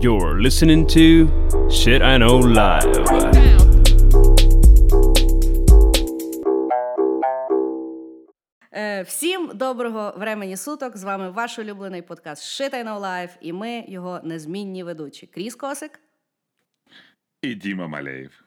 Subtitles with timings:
[0.00, 1.26] You're listening to
[1.68, 2.90] Shit I Know Live.
[8.72, 10.96] Е, Всім доброго времені суток.
[10.96, 15.26] З вами ваш улюблений подкаст Shit I Know Live і ми його незмінні ведучі.
[15.26, 16.00] Кріс Косик.
[17.42, 18.44] І Діма Малеєв.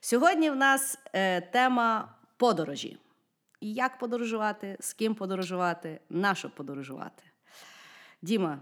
[0.00, 2.98] Сьогодні в нас е, тема подорожі.
[3.60, 7.22] Як подорожувати, з ким подорожувати, на що подорожувати.
[8.22, 8.58] Діма,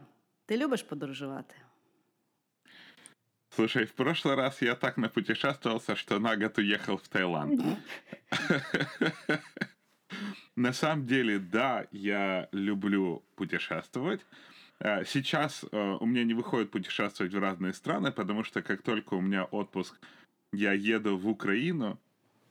[0.47, 1.55] ти любиш подорожувати?
[3.59, 7.61] Слушай, в прошлый раз я так напутешествовался, что на год уехал в Таиланд.
[10.55, 14.25] На самом деле, да, я люблю путешествовать.
[14.79, 19.15] А, Сейчас э, у меня не выходит путешествовать в разные страны, потому что как только
[19.15, 19.99] у меня отпуск,
[20.53, 21.99] я еду в Украину.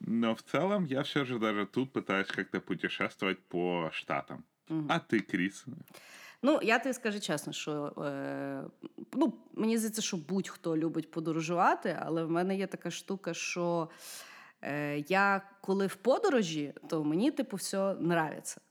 [0.01, 4.43] Но в целом я все же даже тут пытаюсь как-то путешествовать по штатам.
[4.89, 5.63] А ты, Крис?
[6.43, 8.63] Ну, я тобі скажу чесно, що е,
[9.13, 13.89] ну, мені здається, що будь-хто любить подорожувати, але в мене є така штука, що
[14.61, 18.61] е, я коли в подорожі, то мені типу все нравиться.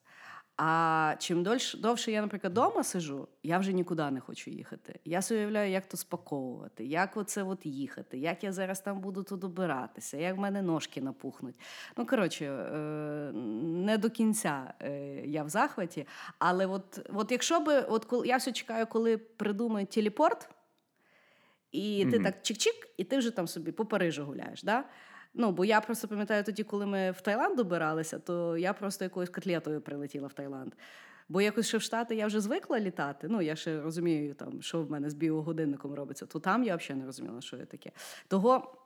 [0.58, 5.00] А чим дольше, довше я, наприклад, вдома сижу, я вже нікуди не хочу їхати.
[5.04, 9.22] Я собі уявляю, як то спаковувати, як оце от їхати, як я зараз там буду
[9.22, 11.60] тут добиратися, як в мене ножки напухнуть.
[11.96, 14.90] Ну, коротше, е, не до кінця е,
[15.27, 16.06] я в захваті.
[16.38, 20.48] Але от, от якщо би, от я все чекаю, коли придумають телепорт,
[21.72, 22.24] і ти Мгм.
[22.24, 24.62] так чик-чик, і ти вже там собі по Парижу гуляєш.
[24.62, 24.84] Да?
[25.39, 29.31] Ну, бо я просто пам'ятаю тоді, коли ми в Таїланд добиралися, то я просто якоюсь
[29.31, 30.73] котлетою прилетіла в Таїланд.
[31.29, 33.29] Бо якось ще в Штати я вже звикла літати.
[33.29, 37.01] Ну, я ще розумію, там, що в мене з біогодинником робиться, то там я взагалі
[37.01, 37.92] не розуміла, що я таке.
[38.29, 38.77] Того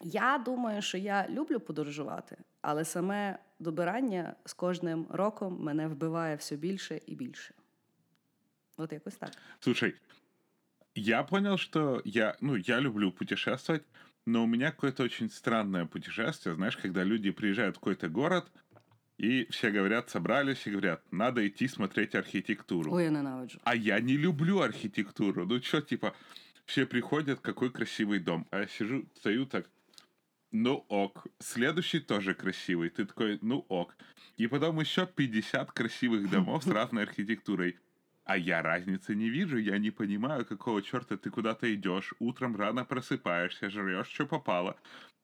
[0.00, 6.56] я думаю, що я люблю подорожувати, але саме добирання з кожним роком мене вбиває все
[6.56, 7.54] більше і більше.
[8.76, 9.30] От якось так.
[9.60, 9.94] Слушай,
[10.94, 13.82] я понял, что я, ну, я люблю путешествовать,
[14.26, 18.50] но у меня какое-то очень странное путешествие, знаешь, когда люди приезжают в какой-то город,
[19.18, 22.92] и все говорят, собрались и говорят, надо идти смотреть архитектуру.
[22.92, 23.58] Ой, я ненавиджу.
[23.64, 25.46] А я не люблю архитектуру.
[25.46, 26.14] Ну что, типа,
[26.66, 28.46] все приходят, какой красивый дом.
[28.50, 29.70] А я сижу, стою так,
[30.50, 31.26] ну ок.
[31.38, 32.90] Следующий тоже красивый.
[32.90, 33.96] Ты такой, ну ок.
[34.36, 37.78] И потом еще 50 красивых домов с разной архитектурой.
[38.26, 42.84] А я разницы не вижу, я не понимаю, какого черта ты куда-то идешь, утром рано
[42.84, 44.76] просыпаешься, жрешь, что попало,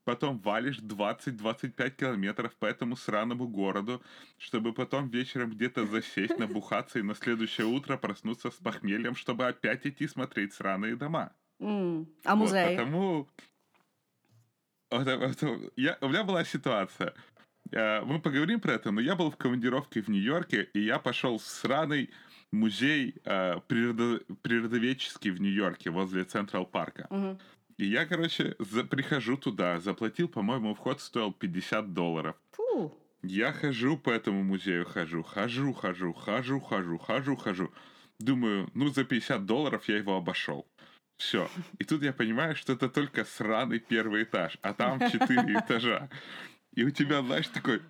[0.05, 4.01] потом валишь 20-25 километров по этому сраному городу,
[4.39, 9.85] чтобы потом вечером где-то засесть, набухаться и на следующее утро проснуться с похмельем, чтобы опять
[9.85, 11.33] идти смотреть сраные дома.
[11.61, 12.77] А Вот, музей?
[12.77, 13.29] потому...
[14.93, 17.15] Вот, вот, я, у меня была ситуация.
[17.73, 21.39] Э, Мы поговорим про это, но я был в командировке в Нью-Йорке, и я пошел
[21.39, 22.11] в сраный
[22.53, 27.07] музей э, природо- природоведческий в Нью-Йорке возле Централ Парка.
[27.11, 27.39] Мгм.
[27.79, 32.37] И я, короче, за- прихожу туда, заплатил, по-моему, вход стоил 50 долларов.
[32.53, 32.93] Фу.
[33.23, 37.71] Я хожу по этому музею, хожу, хожу, хожу, хожу, хожу, хожу, хожу.
[38.19, 40.67] Думаю, ну за 50 долларов я его обошел.
[41.17, 41.49] Все.
[41.79, 46.09] И тут я понимаю, что это только сраный первый этаж, а там 4 этажа.
[46.75, 47.83] И у тебя, знаешь, такой,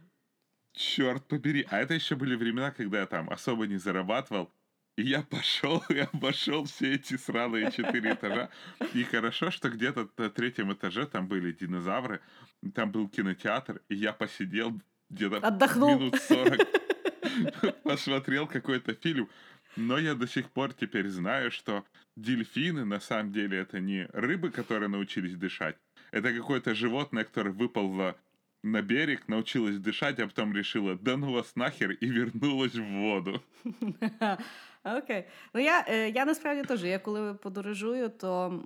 [0.73, 1.67] черт побери.
[1.71, 4.53] А это еще были времена, когда я там особо не зарабатывал.
[4.97, 8.51] И я пошел и обошел все эти сраные четыре этажа.
[8.93, 12.21] И хорошо, что где-то на третьем этаже там были динозавры,
[12.75, 14.79] там был кинотеатр, и я посидел
[15.09, 15.99] где-то Отдохнул.
[15.99, 16.61] минут 40,
[17.85, 19.31] посмотрел какой-то фильм.
[19.77, 24.51] Но я до сих пор теперь знаю, что дельфины на самом деле это не рыбы,
[24.51, 25.77] которые научились дышать.
[26.11, 28.15] Это какое-то животное, которое выползло
[28.63, 33.43] на берег, научилась дышать, а потом решила, да ну вас нахер, и вернулась в воду.
[34.85, 35.25] Окей.
[35.55, 38.61] Ну я, е, я насправді теж, я коли подорожую, то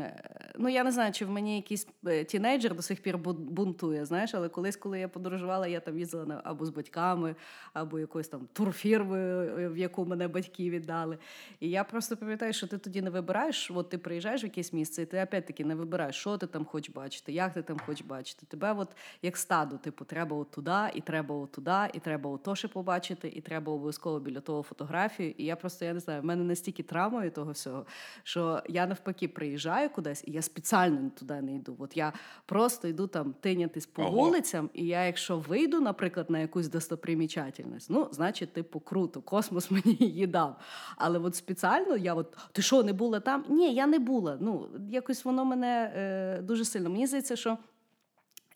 [0.00, 0.22] е,
[0.58, 4.34] ну я не знаю, чи в мені якийсь е, тінейджер до сих пір бунтує, знаєш,
[4.34, 7.36] але колись, коли я подорожувала, я там їздила на, або з батьками,
[7.72, 11.18] або якоюсь там турфірмою, в яку мене батьки віддали.
[11.60, 15.02] І я просто пам'ятаю, що ти тоді не вибираєш, от ти приїжджаєш в якесь місце,
[15.02, 18.46] і ти опять-таки не вибираєш, що ти там хочеш бачити, як ти там хочеш бачити.
[18.46, 18.88] Тебе от
[19.22, 22.68] як стадо, типу, треба от туди, і треба от туди, і треба от то ще
[22.68, 25.34] побачити, і треба обов'язково біля того фотографію.
[25.36, 27.86] І я просто я не знаю, в мене настільки травма від того всього,
[28.22, 31.76] що я навпаки приїжджаю кудись, і я спеціально туди не йду.
[31.78, 32.12] От я
[32.46, 34.10] просто йду там тинятись по Ого.
[34.10, 39.96] вулицям, і я, якщо вийду, наприклад, на якусь достопримічательність, ну, значить, типу, круто, космос мені
[40.00, 40.60] її дав.
[40.96, 43.44] Але от спеціально я от ти що, не була там?
[43.48, 44.38] Ні, я не була.
[44.40, 46.90] Ну, якось воно мене е, дуже сильно.
[46.90, 47.58] Мені здається, що.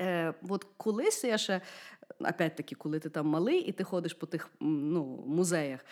[0.01, 1.61] Е, от колись я ще,
[2.21, 5.85] опять-таки, коли ти там малий і ти ходиш по тих ну, музеях,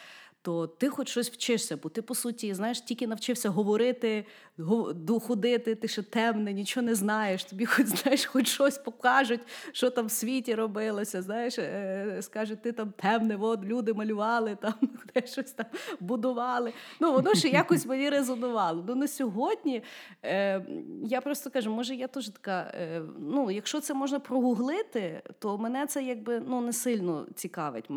[0.47, 4.25] то ти хоч щось вчишся, бо ти, по суті, знаєш, тільки навчився говорити,
[5.21, 7.45] ходити, ти ще темне, нічого не знаєш.
[7.45, 9.41] Тобі хоч знаєш, хоч щось покажуть,
[9.73, 11.23] що там в світі робилося.
[11.23, 14.75] Знаєш, е, скажуть, ти там темне, от люди малювали, там
[15.25, 15.67] щось там
[16.01, 16.73] будували.
[17.01, 18.85] Ну, воно ще якось мені резонувало.
[18.89, 19.83] Ну, на сьогодні
[20.25, 20.67] е,
[21.05, 22.73] я просто кажу, може, я теж така.
[22.75, 27.89] Е, ну, якщо це можна прогуглити, то мене це якби ну не сильно цікавить.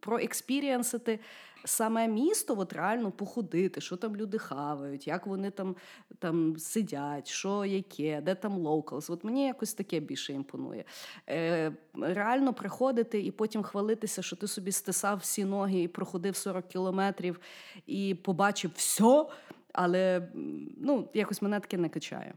[0.00, 1.18] Про експірієнсити
[1.66, 5.76] саме місто, от реально походити, що там люди хавають, як вони там
[6.18, 9.10] там сидять, що яке, де там локалс.
[9.10, 10.84] От мені якось таке більше імпонує.
[11.28, 16.68] Е, Реально приходити і потім хвалитися, що ти собі стисав всі ноги і проходив 40
[16.68, 17.40] кілометрів
[17.86, 19.26] і побачив все,
[19.72, 20.28] але
[20.76, 22.34] ну, якось мене таке не качає.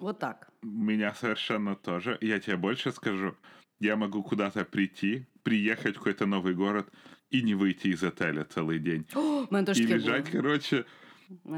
[0.00, 0.52] Вот так.
[0.62, 2.18] Меня совершенно тоже.
[2.20, 3.34] Я тебе больше скажу.
[3.80, 6.86] Я могу куда-то прийти, приехать в какой-то новый город
[7.33, 9.05] и не выйти из отеля целый день.
[9.15, 10.41] О, и лежать, было.
[10.41, 10.85] короче,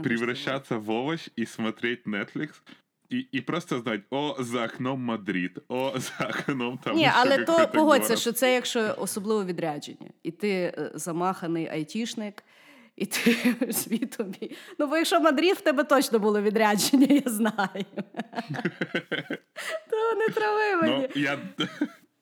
[0.04, 2.62] превращаться в овощ и смотреть Netflix.
[3.10, 6.96] І і просто знати, о, за окном Мадрид, о, за окном там.
[6.96, 12.44] Ні, але то погодься, що це якщо особливо відрядження, і ти е, замаханий айтішник,
[12.96, 14.34] і ти світом.
[14.80, 17.86] Ну, бо якщо Мадрид, в тебе точно було відрядження, я знаю.
[19.90, 21.10] То не трави мені.
[21.16, 21.40] Ну, я...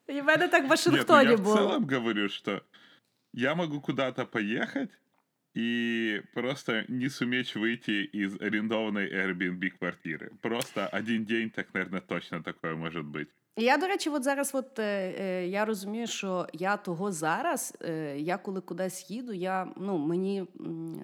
[0.09, 2.61] И в мене так в Вашингтоне Нет, ну, я в целом говорю, что
[3.34, 4.90] я могу куда-то поехать
[5.54, 10.30] и просто не суметь выйти из арендованной Airbnb квартиры.
[10.40, 13.28] Просто один день, так, наверное, точно такое может быть.
[13.56, 18.18] Я, до речі, от зараз от, е, е, я розумію, що я того зараз, е,
[18.18, 20.46] я коли кудись їду, я ну мені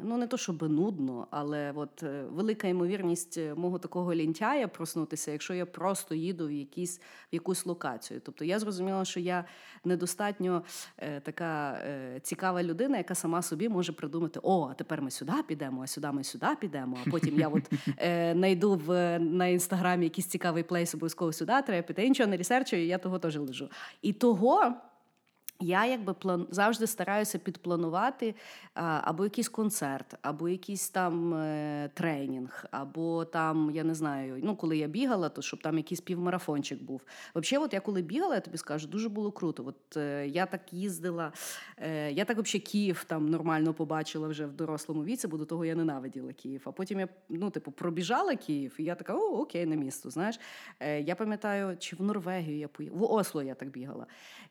[0.04, 5.30] ну не то щоб нудно, але от е, велика ймовірність е, мого такого лінтяя проснутися,
[5.30, 8.20] якщо я просто їду в якісь в якусь локацію.
[8.24, 9.44] Тобто я зрозуміла, що я
[9.84, 10.62] недостатньо
[10.98, 11.78] е, така
[12.22, 16.12] цікава людина, яка сама собі може придумати: о, а тепер ми сюди підемо, а сюди
[16.12, 16.98] ми сюди підемо.
[17.06, 17.72] А потім я от
[18.36, 22.06] знайду в на інстаграмі якийсь цікавий плейс, обов'язково сюди треба піти.
[22.06, 23.68] Іншого не ресерчую, я того теж лежу.
[24.02, 24.74] І того
[25.60, 28.34] я якби план завжди стараюся підпланувати
[28.74, 34.76] або якийсь концерт, або якийсь там е, тренінг, або там, я не знаю, ну коли
[34.76, 37.02] я бігала, то щоб там якийсь півмарафончик був.
[37.34, 39.64] Взагалі, от я коли бігала, я тобі скажу, дуже було круто.
[39.66, 41.32] От е, я так їздила,
[41.76, 45.64] е, я так взагалі Київ там нормально побачила вже в дорослому віці, бо до того
[45.64, 46.62] я ненавиділа Київ.
[46.64, 50.10] А потім я ну, типу, пробіжала Київ, і я така, о, окей, на місто.
[50.10, 50.40] Знаєш,
[51.00, 54.06] я пам'ятаю, чи в Норвегію я поїхала, в Осло я так бігала.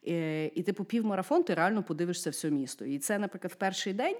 [0.09, 2.85] Е, і типу півмарафон, ти реально подивишся все місто.
[2.85, 4.15] І це, наприклад, в перший день.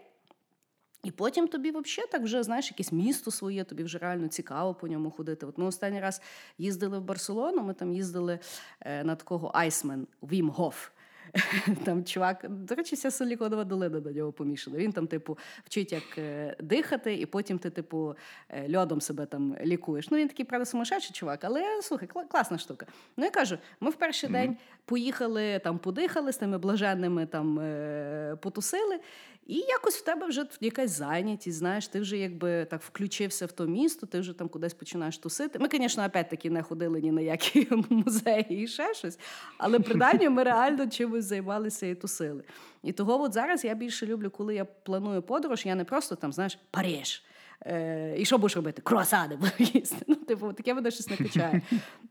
[1.04, 4.88] І потім тобі взагалі так вже знаєш якесь місто своє, тобі вже реально цікаво по
[4.88, 5.46] ньому ходити.
[5.46, 6.22] От ми останній раз
[6.58, 8.40] їздили в Барселону, ми там їздили
[8.82, 10.90] е, на такого Айсмен Вім Гоф.
[11.84, 14.78] Там чувак, до речі, вся Силіконова долина до нього помішана.
[14.78, 18.16] Він там, типу, вчить, як е, дихати, і потім ти, типу,
[18.50, 20.10] е, льодом себе там лікуєш.
[20.10, 22.86] Ну, він такий, правда, сумасшедший чувак, але слухай, класна штука.
[23.18, 24.34] Ну, я кажу, ми в перший mm-hmm.
[24.34, 29.00] день поїхали, там, подихали з тими блаженними там е, потусили.
[29.48, 33.66] І якось в тебе вже якась зайнятість, знаєш, ти вже якби так включився в то
[33.66, 35.60] місто, ти вже там кудись починаєш тусити.
[35.60, 39.20] Ми, звісно, опять-таки не ходили ні на які музеї і ще щось,
[39.58, 42.44] але принаймні ми реально чимось займалися і тусили.
[42.84, 46.34] І того от зараз я більше люблю, коли я планую подорож, я не просто там,
[46.34, 47.24] знаєш, Париж.
[47.66, 48.82] Е, І що будеш робити?
[48.82, 49.98] Круасани їсти.
[50.08, 51.62] Ну, типу, таке мене щось не качає.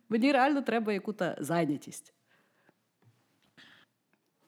[0.08, 2.14] Мені реально треба яку-то зайнятість.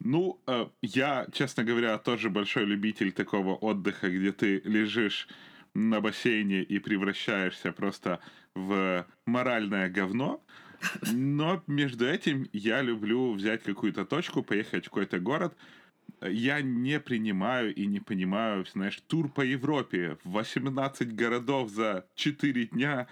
[0.01, 5.29] Ну, э, я, честно говоря, тоже большой любитель такого отдыха, где ты лежишь
[5.75, 8.21] на бассейне и превращаешься просто
[8.55, 10.43] в моральное говно.
[11.13, 15.55] Но между этим я люблю взять какую-то точку, поехать в какой-то город.
[16.23, 23.07] Я не принимаю и не понимаю, знаешь, тур по Европе, 18 городов за 4 дня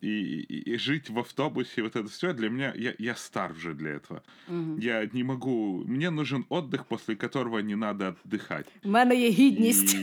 [0.00, 3.74] и, и, и жить в автобусе, вот это все для меня, я, я стар уже
[3.74, 4.22] для этого.
[4.48, 4.78] Угу.
[4.78, 8.66] Я не могу, мне нужен отдых, после которого не надо отдыхать.
[8.84, 9.96] У мене є гідність.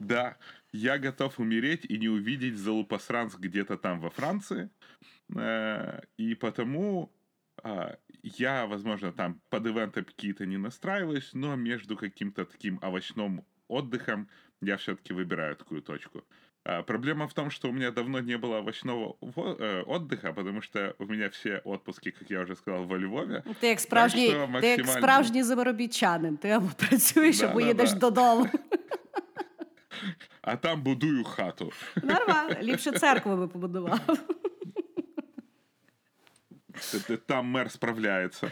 [0.00, 0.36] Да,
[0.72, 4.68] я готов умереть и не увидеть Залупасранс где-то там во Франции.
[5.36, 7.12] Э, и потому
[7.62, 14.28] а, я, возможно, там под ивенты какие-то не настраиваюсь, но между каким-то таким овощным отдыхом
[14.60, 16.24] я все-таки выбираю такую точку.
[16.66, 20.94] А, проблема в том, что у меня давно не было овощного э, отдыха, потому что
[20.98, 23.42] у меня все отпуски, как я уже сказал, во Львові.
[23.60, 24.60] Ти як справжній, максимально...
[24.60, 27.98] ти як справжній заробітчанин, ти або працюєш, да, або да, їдеш да.
[27.98, 28.48] додому.
[30.42, 31.72] А там будую хату.
[32.02, 34.00] Нормально, ліпше церкву би побудував.
[37.26, 38.50] Там мер справляється.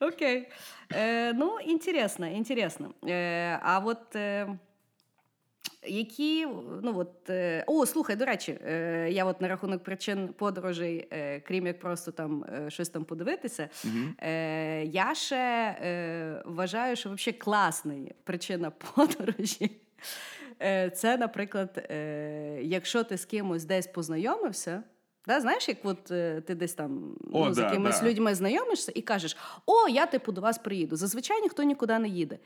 [0.00, 0.48] Окей.
[0.92, 2.94] Е, ну, інтересно, інтересно.
[3.08, 4.16] Е, а от.
[4.16, 4.58] Е,
[5.87, 6.47] які,
[6.83, 11.39] ну от, е, О, слухай, до речі, е, я от на рахунок причин подорожей, е,
[11.39, 13.69] крім як просто там е, щось там подивитися,
[14.17, 19.71] е, я ще е, вважаю, що взагалі класний причина подорожі.
[20.61, 24.83] Е, це, наприклад, е, якщо ти з кимось десь познайомився.
[25.27, 26.03] Да, знаєш, як от
[26.45, 28.09] ти десь там О, ну, з да, якимись да.
[28.09, 30.95] людьми знайомишся і кажеш: О, я типу до вас приїду.
[30.95, 32.37] Зазвичай ніхто нікуди не їде.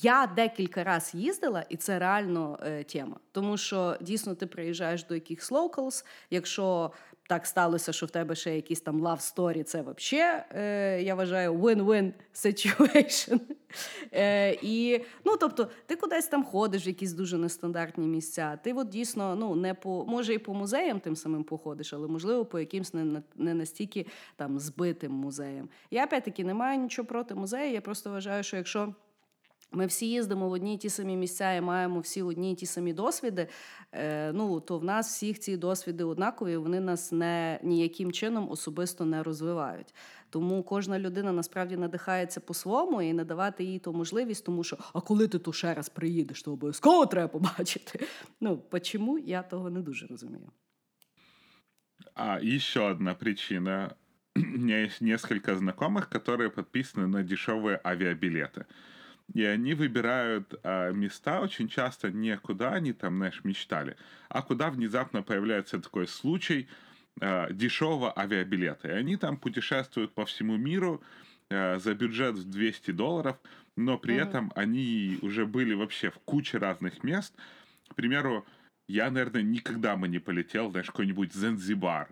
[0.00, 3.16] Я декілька разів їздила, і це реально е, тема.
[3.32, 6.92] Тому що дійсно ти приїжджаєш до якихось locals, якщо
[7.28, 11.54] так сталося, що в тебе ще якісь там love story, це взагалі, е, я вважаю,
[11.54, 13.40] win-win situation.
[14.12, 18.58] Е, і, ну, тобто, ти кудись там ходиш в якісь дуже нестандартні місця.
[18.62, 22.44] Ти от дійсно, ну, не по, може, і по музеям тим самим походиш, але можливо
[22.44, 24.06] по якимсь не, не настільки
[24.36, 25.68] там збитим музеям.
[25.90, 27.72] Я опять-таки не маю нічого проти музею.
[27.72, 28.94] Я просто вважаю, що якщо.
[29.71, 32.65] Ми всі їздимо в одні й ті самі місця і маємо всі одні й ті
[32.65, 33.47] самі досвіди.
[33.91, 39.05] Е, ну то в нас всіх ці досвіди однакові, вони нас не ніяким чином особисто
[39.05, 39.95] не розвивають.
[40.29, 45.27] Тому кожна людина насправді надихається по-своєму і надавати їй ту можливість, тому що а коли
[45.27, 48.07] ти то ще раз приїдеш, то обов'язково треба побачити.
[48.41, 50.51] Ну чому я того не дуже розумію.
[52.13, 53.95] А еще одна причина.
[54.35, 58.65] У меня есть несколько знакомых, которые подписаны на дешевые авиабилеты.
[59.34, 63.96] И они выбирают а, места очень часто не куда они там, знаешь, мечтали,
[64.28, 66.68] а куда внезапно появляется такой случай
[67.20, 68.88] а, дешевого авиабилета.
[68.88, 71.02] И они там путешествуют по всему миру
[71.50, 73.38] а, за бюджет в 200 долларов,
[73.76, 74.22] но при Мгм.
[74.22, 77.34] этом они уже были вообще в куче разных мест.
[77.88, 78.46] К примеру,
[78.88, 82.08] я, наверное, никогда бы не полетел, знаешь, в какой-нибудь Занзибар.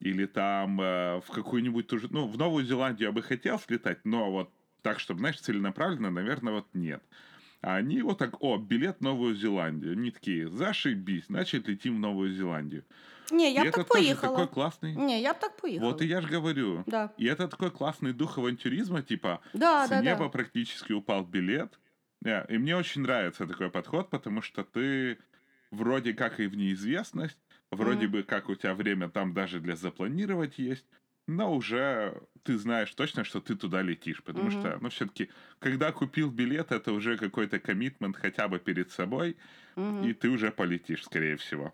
[0.00, 2.08] Или там э, в какую-нибудь ту же...
[2.10, 4.50] Ну, в Новую Зеландию я бы хотел слетать, но вот
[4.81, 7.01] так, чтобы, знаешь, целенаправленно, наверное, вот нет.
[7.61, 9.93] А они вот так, о, билет в Новую Зеландию.
[9.93, 12.83] Они такие, зашибись, значит, летим в Новую Зеландию.
[13.31, 14.37] Ні, я и б это так тоже поїхала.
[14.37, 14.95] такой классный...
[14.95, 15.91] Ні, я б так поїхала.
[15.91, 16.83] Вот и я же говорю.
[16.87, 17.09] Да.
[17.19, 20.29] И это такой классный дух авантюризма, типа, Да, с да, неба да.
[20.29, 21.79] практически упал билет.
[22.23, 25.17] Yeah, И мне очень нравится такой подход, потому что ты
[25.71, 27.37] вроде как и в неизвестность,
[27.71, 28.11] вроде Мгм.
[28.11, 30.85] бы как у тебя время там даже для запланировать есть,
[31.27, 34.59] но уже ты знаешь точно, что ты туда летишь, потому Мгм.
[34.59, 39.35] что, ну, все-таки, когда купил билет, это уже какой-то коммитмент хотя бы перед собой,
[39.75, 40.05] Мгм.
[40.05, 41.71] и ты уже полетишь, скорее всего.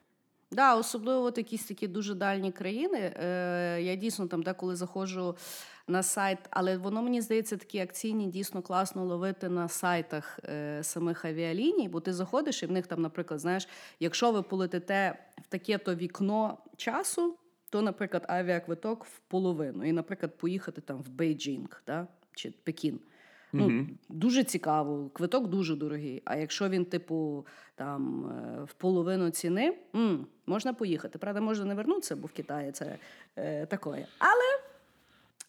[0.51, 2.99] Да, особливо от якісь такі дуже дальні країни.
[2.99, 5.37] Е, я дійсно там деколи заходжу
[5.87, 11.25] на сайт, але воно мені здається такі акційні дійсно класно ловити на сайтах е, самих
[11.25, 13.67] авіаліній, бо ти заходиш і в них там, наприклад, знаєш,
[13.99, 17.37] якщо ви полетите в таке-то вікно часу,
[17.70, 19.84] то, наприклад, авіаквиток в половину.
[19.84, 22.06] І, наприклад, поїхати там в Бейджінг да?
[22.34, 23.00] чи Пекін.
[23.52, 23.98] Ну, Мгм.
[24.08, 26.22] дуже цікаво, квиток дуже дорогий.
[26.24, 31.18] А якщо він, типу, там е, в половину ціни, м, можна поїхати.
[31.18, 32.98] Правда, можна не вернутися, бо в Китаї це
[33.36, 34.06] е, таке.
[34.18, 34.60] Але,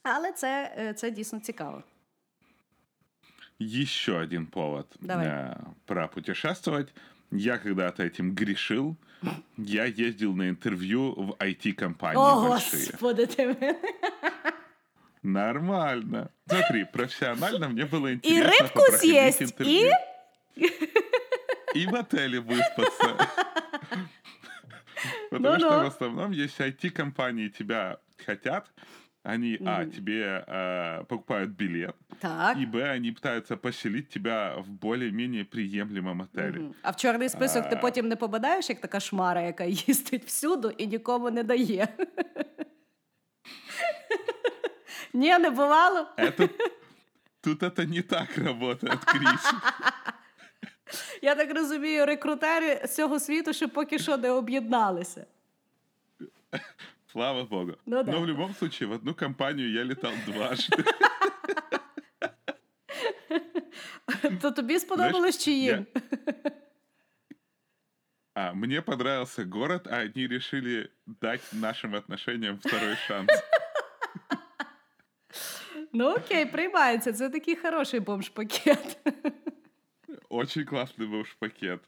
[0.04, 1.84] але це, е, це дійсно цікаво.
[3.62, 5.28] Еще один повод Давай.
[5.28, 6.94] э, пропутешествовать.
[7.31, 8.97] Я когда-то этим грешил.
[9.57, 12.87] Я ездил на интервью в IT-компании О, большие.
[12.93, 13.75] господи, ти мене.
[15.23, 16.29] Нормально.
[16.49, 19.91] Смотри, профессионально мне было І интересно рибку попроходить з'їсть, интервью.
[21.75, 23.17] і И в отеле выспаться.
[25.31, 25.59] Потому Ну-ну.
[25.59, 28.71] что в основном, если IT-компании тебя хотят,
[29.25, 29.91] они, а, Мгм.
[29.91, 32.57] тебе э, покупают билет, так.
[32.59, 36.59] и, б, они пытаются поселить тебя в более-менее приемлемом отеле.
[36.59, 36.75] Мгм.
[36.83, 37.79] А в чорний список ти А.
[37.79, 41.89] потім не попадаєш, як така шмара, яка їздить всюди і нікому не дає.
[45.13, 46.07] Ні, не бувало.
[46.17, 46.49] Это,
[47.41, 49.55] тут это не так работает, Крис.
[51.23, 55.27] Я так розумію, рекрутери з цього світу ще поки що не об'єдналися.
[57.13, 57.77] Слава богу.
[57.87, 58.13] Ну да.
[58.13, 60.85] Но в любом случае, в одну компанию я летал дважды.
[64.41, 65.87] То тобі сподобалось чи їм?
[68.35, 73.31] А, мне понравился город, а они решили дать нашим отношениям второй шанс.
[75.93, 77.13] Ну окей, приймається.
[77.13, 78.99] Це такий хороший бомж-пакет.
[80.29, 81.81] Очень классный был пакет.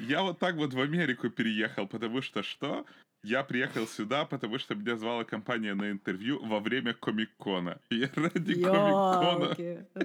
[0.00, 2.84] Я вот так вот в Америку переехал, потому что что?
[3.29, 7.77] Я приехал сюда, потому что меня звала компания на интервью во время комик-кона.
[7.89, 9.55] Я ради комик-кона.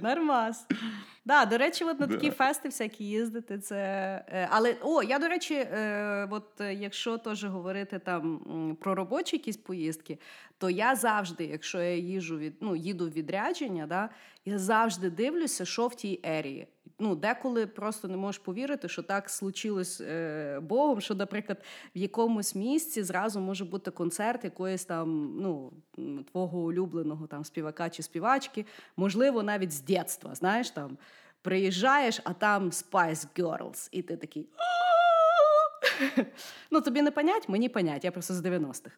[0.03, 0.67] Нормас.
[1.25, 2.15] Да, до речі, от на Да.
[2.15, 3.77] такі фести всякі їздити, це.
[4.29, 8.41] е, Але о, я, до речі, е, от е, якщо теж говорити там
[8.81, 10.19] про робочі якісь поїздки,
[10.59, 14.09] то я завжди, якщо я їжу від, ну, їду в відрядження, да,
[14.45, 16.67] я завжди дивлюся, що в тій ерії
[17.02, 21.64] Ну, деколи просто не можеш повірити, що так случилось е, Богом, що, наприклад,
[21.96, 27.90] в якомусь місці зразу може бути концерт якоїсь там, ну, м, твого улюбленого там співака
[27.90, 30.98] чи співачки, можливо, навіть з дитинства, знаєш, там
[31.42, 34.50] приїжджаєш, а там Spice Girls, і ти такий.
[34.58, 36.26] «А-а-а!»
[36.72, 38.96] Ну, тобі не понять, мені понять, я просто з 90-х.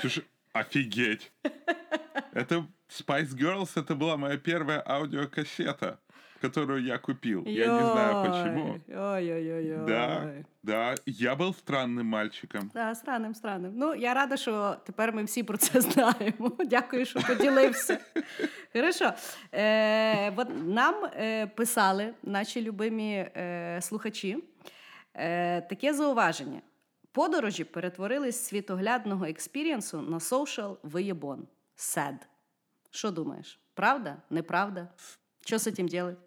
[0.00, 1.32] Слушай, офигеть.
[2.34, 5.98] Это Spice Girls, это была моя первая аудиокассета,
[6.43, 7.45] которую я купил.
[7.45, 8.79] Я не знаю почему.
[8.87, 9.87] Ой-ой-ой.
[9.87, 10.33] Да,
[10.63, 12.69] да, я был странным мальчиком.
[12.73, 13.71] Да, странним, странним.
[13.75, 16.51] Ну, я рада, що тепер ми всі про це знаємо.
[16.65, 17.99] Дякую, що поділився.
[18.73, 19.13] Хорошо.
[19.51, 24.43] Е, от нам е, писали наші любимі е, слухачі
[25.13, 26.61] е, таке зауваження.
[27.11, 31.47] Подорожі перетворились з світоглядного експірієнсу на social виєбон.
[31.77, 32.17] Sad.
[32.91, 33.59] Що думаєш?
[33.73, 34.17] Правда?
[34.29, 34.87] Неправда?
[35.45, 36.17] Що з цим делать?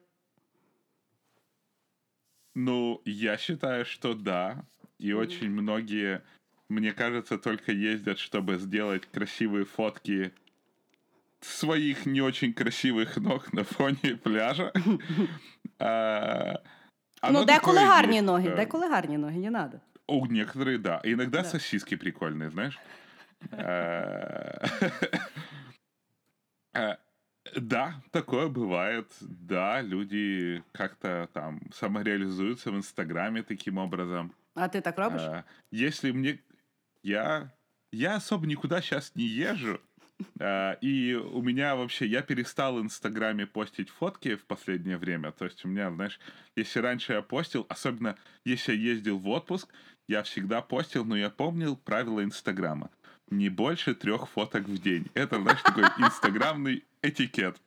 [2.56, 4.64] Ну, я считаю, что да.
[4.98, 6.22] И очень многие,
[6.70, 10.32] мне кажется, только ездят, чтобы сделать красивые фотки
[11.42, 14.72] своих не очень красивых ног на фоне пляжа.
[15.78, 16.62] А,
[17.32, 19.80] ну, оно деколи гарні ноги, деколи гарні ноги, не треба.
[20.06, 21.00] У некоторые, да.
[21.04, 21.44] Иногда Да.
[21.44, 22.78] сосиски прикольные, знаешь.
[27.54, 29.06] Да, такое бывает.
[29.20, 34.32] Да, люди как-то там самореализуются в Инстаграме таким образом.
[34.54, 35.20] А ти так робиш?
[35.22, 36.38] Э, Если мне...
[37.02, 37.52] Я...
[37.92, 39.80] Я особо никуда сейчас не езжу.
[40.40, 42.06] Э, И у меня вообще...
[42.06, 45.30] Я перестал в Инстаграме постить фотки в последнее время.
[45.32, 46.18] То есть у меня, знаешь,
[46.56, 49.68] если раньше я постил, особенно если я ездил в отпуск,
[50.08, 52.90] я всегда постил, но я помнил правила Инстаграма.
[53.30, 55.06] Не больше трех фоток в день.
[55.14, 57.60] Это, знаешь, такой инстаграмный этикет.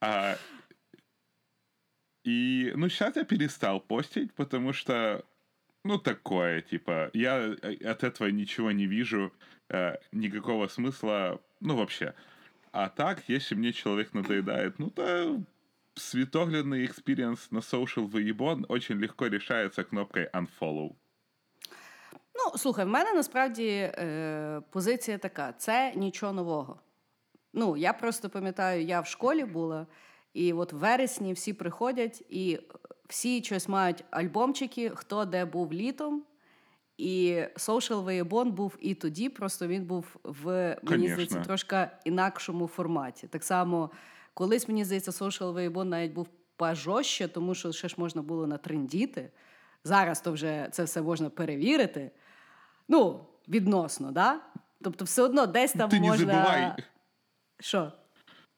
[0.00, 0.36] А,
[2.24, 5.24] и, ну, сейчас я перестал постить, потому что,
[5.84, 9.32] ну, такое, типа, я э, от этого ничего не вижу,
[9.70, 12.14] э, никакого смысла, ну, вообще.
[12.72, 15.42] А так, если мне человек надоедает, ну, то
[15.94, 20.96] светоглядный экспириенс на social выебон очень легко решается кнопкой unfollow.
[22.34, 26.80] Ну, слухай, в мене насправді е, позиція така: це нічого нового.
[27.52, 29.86] Ну, я просто пам'ятаю, я в школі була,
[30.32, 32.60] і от в вересні всі приходять, і
[33.08, 36.24] всі щось мають альбомчики, хто де був літом.
[36.98, 43.26] І Social Виєбон був і тоді, просто він був в мені здається трошки інакшому форматі.
[43.26, 43.90] Так само,
[44.34, 49.30] колись мені здається, Social Виєбон навіть був пожорстче, тому що ще ж можна було натрендіти.
[49.84, 52.10] Зараз то вже це все можна перевірити.
[52.88, 54.40] Ну, відносно, да?
[54.84, 56.26] Тобто, все одно десь там не можна.
[56.32, 56.84] забывай,
[57.60, 57.92] Що?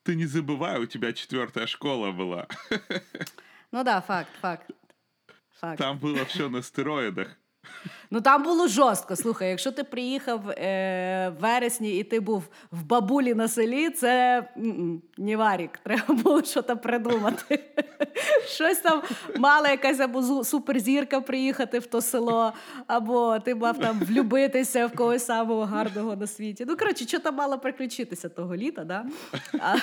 [0.05, 2.47] ты не забывай, у тебя четвертая школа была.
[3.73, 4.71] Ну да, факт, факт.
[5.61, 5.79] Факт.
[5.79, 7.37] Там было все на стероидах.
[8.11, 9.17] Ну там було жорстко.
[9.17, 14.45] Слухай, якщо ти приїхав е, вересні і ти був в бабулі на селі, це
[15.19, 15.79] не варік.
[15.83, 17.61] Треба було щось придумати.
[18.47, 19.03] Щось там
[19.37, 22.53] мала якась або суперзірка приїхати в то село,
[22.87, 26.65] або ти мав там влюбитися в когось самого гарного на світі.
[26.69, 29.05] Ну, коротше, що там мало приключитися того літа, да?
[29.61, 29.77] А,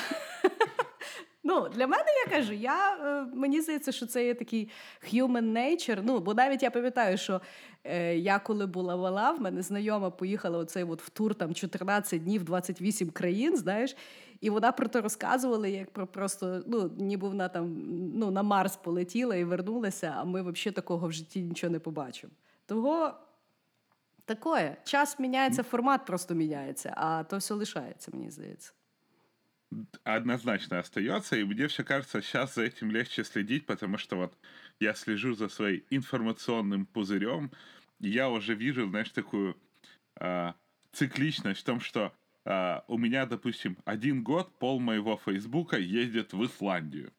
[1.43, 4.69] Ну, для мене я кажу, я, е, мені здається, що це є такий
[5.13, 6.01] human nature.
[6.03, 7.41] Ну, бо навіть я пам'ятаю, що
[7.83, 12.23] е, я коли була вала, в мене знайома поїхала оцей от в тур там 14
[12.23, 13.95] днів, 28 країн, знаєш.
[14.41, 17.81] І вона про те розказувала, як про просто, ну, ніби вона там
[18.15, 22.33] ну, на Марс полетіла і вернулася, а ми взагалі такого в житті нічого не побачимо.
[22.65, 23.13] Того
[24.25, 24.77] такое.
[24.83, 28.73] Час міняється, формат просто міняється, а то все лишається, мені здається.
[30.03, 34.37] Однозначно остается, и мне все кажется, сейчас за этим легче следить, потому что вот
[34.79, 37.51] я слежу за своим информационным пузырем,
[37.99, 39.55] и я уже вижу, знаешь, такую
[40.19, 40.55] а,
[40.91, 42.11] цикличность в том, что
[42.45, 47.11] а, у меня, допустим, один год пол моего Фейсбука ездит в Исландию.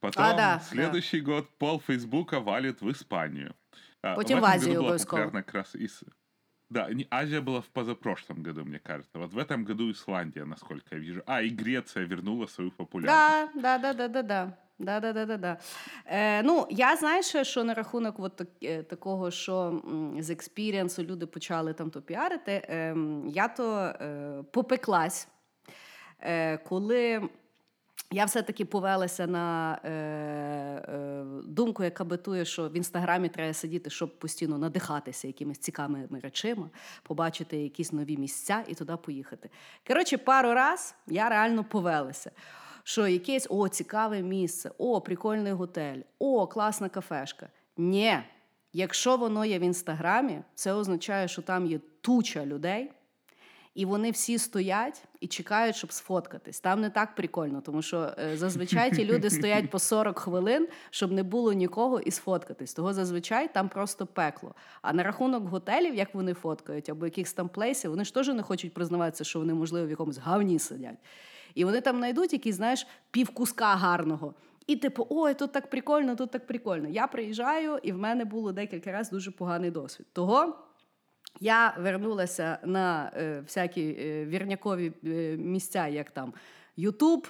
[0.00, 3.54] Потом А, да, следующий год пол Фейсбука валит в Испанию.
[4.02, 5.22] А, Потім в Азію обов'язково.
[5.22, 6.02] популярна как раз Ис-
[6.74, 9.18] Да, Азия была в позапрошлом году, мне кажется.
[9.18, 11.22] Вот в этом году Исландия, насколько я вижу.
[11.24, 13.52] А, и Греция вернула свою популярность.
[13.54, 14.58] Да, да, да, да, да, да.
[14.78, 15.58] Да, да, да, да.
[16.06, 19.82] Е, ну, я знаєш, що на рахунок от е, такого, що
[20.18, 22.96] з експірієнсу люди почали там то піарити, е,
[23.28, 25.28] я то е, попеклась,
[26.20, 27.28] е, коли
[28.10, 34.18] я все-таки повелася на е, е, думку, яка битує, що в інстаграмі треба сидіти, щоб
[34.18, 36.70] постійно надихатися якимись цікавими речима,
[37.02, 39.50] побачити якісь нові місця і туди поїхати.
[39.86, 42.30] Коротше, пару раз я реально повелася.
[42.86, 47.48] Що якесь о, цікаве місце, о, прикольний готель, о, класна кафешка.
[47.76, 48.18] Ні,
[48.72, 52.92] якщо воно є в інстаграмі, це означає, що там є туча людей,
[53.74, 56.60] і вони всі стоять і чекають, щоб сфоткатись.
[56.60, 61.12] Там не так прикольно, тому що е, зазвичай ті люди стоять по 40 хвилин, щоб
[61.12, 62.74] не було нікого і сфоткатись.
[62.74, 64.54] Того зазвичай там просто пекло.
[64.82, 68.42] А на рахунок готелів, як вони фоткають, або якихось там плейсів, вони ж теж не
[68.42, 70.98] хочуть признаватися, що вони, можливо, в якомусь гавні сидять.
[71.54, 74.34] І вони там знайдуть якийсь, знаєш, півкуска гарного.
[74.66, 76.88] І типу, ой, тут так прикольно, тут так прикольно.
[76.88, 80.06] Я приїжджаю, і в мене було декілька разів дуже поганий досвід.
[80.12, 80.56] Того
[81.40, 86.32] я вернулася на е, всякі е, вірнякові е, місця, як там
[86.76, 87.28] Ютуб,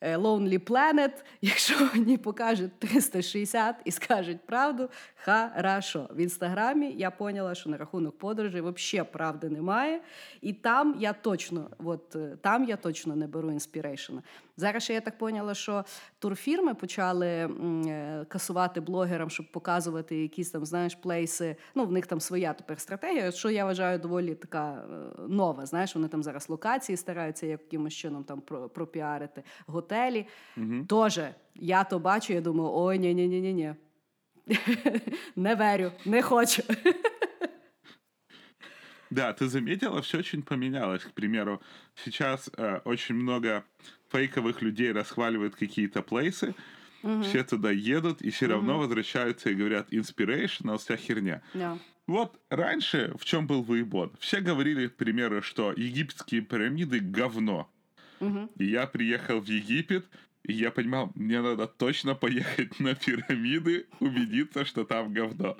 [0.00, 1.24] е, Lonely Planet.
[1.42, 4.88] Якщо мені покажуть 360 і скажуть правду,
[5.24, 6.08] хорошо.
[6.10, 10.00] В інстаграмі я поняла, що на рахунок подорожей взагалі правди немає.
[10.40, 14.22] І там я точно, от е, там я точно не беру інспірейшена.
[14.56, 15.84] Зараз ще я так поняла, що
[16.18, 21.56] турфірми почали е, касувати блогерам, щоб показувати якісь там, знаєш, плейси.
[21.74, 25.66] Ну, в них там своя тепер стратегія, що я вважаю доволі така е, нова.
[25.66, 28.40] Знаєш, вони там зараз локації стараються якимось чином там
[28.74, 30.26] пропіарити, готелі.
[30.56, 30.86] Мгм.
[30.86, 33.74] Тоже я то бачу, я думаю, ой, ні, ні, ні, ні, ні.
[35.36, 36.62] Не верю, не хочу.
[39.14, 41.04] Да, ты заметила, все очень поменялось.
[41.04, 41.62] К примеру,
[42.04, 43.64] сейчас э, очень много
[44.10, 46.54] фейковых людей расхваливают какие-то плейсы,
[47.22, 51.42] все туда едут и все равно возвращаются и говорят inspirational, вся херня.
[51.52, 51.78] Yeah.
[52.06, 54.10] Вот раньше в чем был выебон?
[54.18, 57.70] Все говорили, к примеру, что египетские пирамиды говно.
[58.20, 58.50] Мгм.
[58.58, 60.06] И я приехал в Египет,
[60.44, 65.56] и я понимал, мне надо точно поехать на пирамиды, убедиться, что там говно.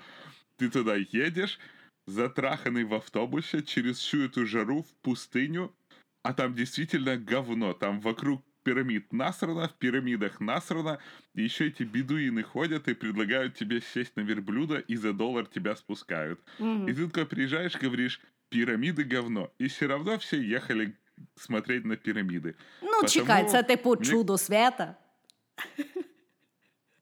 [0.57, 1.59] Ты туда едешь,
[2.07, 5.75] затраханный в автобусе через всю эту жару в пустыню,
[6.23, 7.73] а там действительно говно.
[7.73, 10.99] Там вокруг пирамид насрано, в пирамидах насрано,
[11.35, 15.77] и еще эти бедуины ходят и предлагают тебе сесть на верблюда, и за доллар тебя
[15.77, 16.41] спускают.
[16.59, 16.89] Мгм.
[16.89, 19.51] И ты такой приезжаешь, говоришь, пирамиды говно.
[19.59, 20.97] И все равно все ехали
[21.37, 22.55] смотреть на пирамиды.
[22.83, 24.97] Ну, Потому чекай, це типу мне- чудо свята.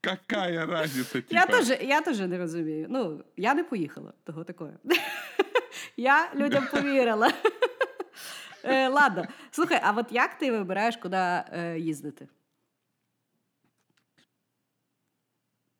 [0.03, 1.35] Какая разница, типа?
[1.35, 2.87] Я теж, я теж не розумію.
[2.91, 4.79] Ну, я не поїхала, того такое.
[5.97, 7.33] Я людям повірила.
[8.65, 12.29] Е, Ладно, слухай, а от як ти вибираєш, куди е, їздити?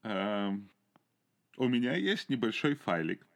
[0.05, 0.61] Эм,
[1.57, 3.27] У меня есть небольшой файлик.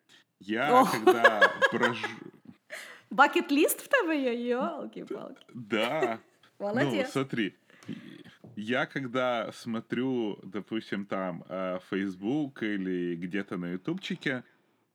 [0.40, 0.86] Я О.
[0.86, 2.06] когда брожу...
[3.10, 4.34] Бакет-ліст в тебе є?
[4.34, 5.46] Йолки-палки.
[5.54, 6.18] Да.
[6.60, 7.52] Ну, смотри.
[8.56, 14.44] Я когда смотрю, допустим, там э, Facebook или где-то на ютубчике,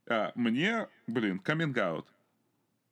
[0.09, 2.07] а, мне, блин, каминг аут.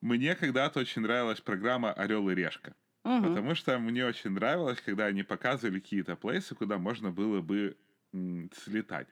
[0.01, 2.75] Мне когда-то очень нравилась программа Орел и Решка.
[3.03, 3.23] Мгм.
[3.23, 7.75] Потому что мне очень нравилось, когда они показывали какие-то плейсы, куда можно было бы
[8.13, 9.07] м, слетать.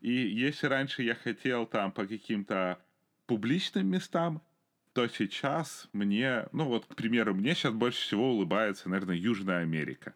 [0.00, 2.78] И если раньше я хотел там по каким-то
[3.26, 4.42] публичным местам,
[4.94, 10.14] то сейчас мне, ну вот, к примеру, мне сейчас больше всего улыбается, наверное, Южная Америка.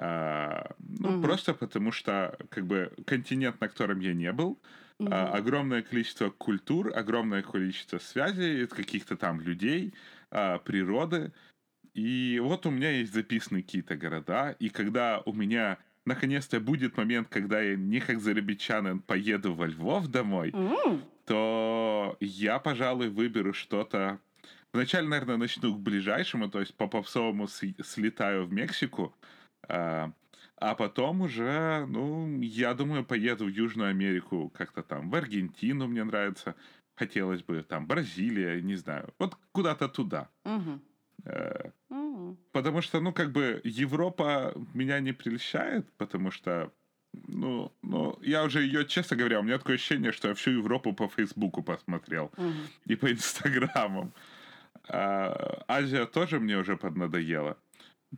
[0.00, 1.14] А, ну, Мгм.
[1.14, 4.60] просто потому что, как бы, континент, на котором я не был,
[5.00, 5.10] Мгм.
[5.10, 9.94] а, огромное количество культур, огромное количество связей, каких-то там людей,
[10.30, 11.32] а, природы.
[11.94, 17.28] И вот у меня есть записаны какие-то города, и когда у меня наконец-то будет момент,
[17.28, 24.20] когда я не как зарабичанин поеду во Львов домой, М, то я, пожалуй, выберу что-то.
[24.72, 29.14] Вначале, наверное, начну к ближайшему, то есть по попсовому слетаю в Мексику,
[29.68, 30.12] а,
[30.56, 36.04] а потом уже, ну, я думаю, поеду в Южную Америку, как-то там, в Аргентину мне
[36.04, 36.54] нравится,
[36.96, 40.28] хотелось бы, там, Бразилия, не знаю, вот куда-то туда.
[40.44, 40.80] мгм.
[41.24, 42.36] Э, М.
[42.52, 46.72] Потому что, ну, как бы, Европа меня не прельщает, потому что,
[47.12, 50.92] ну, ну, я уже ее, честно говоря, у меня такое ощущение, что я всю Европу
[50.92, 52.68] по Фейсбуку посмотрел Мгм.
[52.86, 54.12] и по Инстаграмам.
[54.88, 57.58] А, Азия тоже мне уже поднадоела.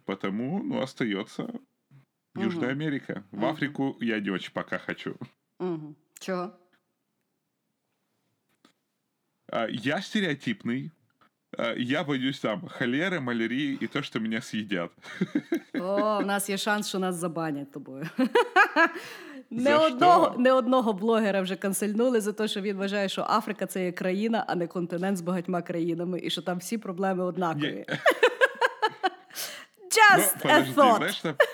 [0.06, 1.48] Потому, ну, остается
[2.36, 2.82] Южная Мгм.
[2.82, 3.24] Америка.
[3.32, 3.46] В Мгм.
[3.46, 5.16] Африку я не очень пока хочу.
[5.60, 5.96] Мгм.
[6.20, 6.50] Чого?
[9.52, 10.92] А, Я стереотипный,
[11.58, 14.92] Э, Я боюсь там холеры, малярии и то, что меня съедят.
[15.74, 18.10] О, у нас є шанс, що нас забанять тобою.
[19.50, 20.40] Не За одного, що?
[20.40, 24.46] не одного блогера вже канцельнули за те, що він вважає, що Африка це є країна,
[24.48, 27.86] а не континент з багатьма країнами, і що там всі проблеми однакові.
[29.91, 30.97] Just Ну, a подожди, thought.
[30.97, 31.35] знаешь что?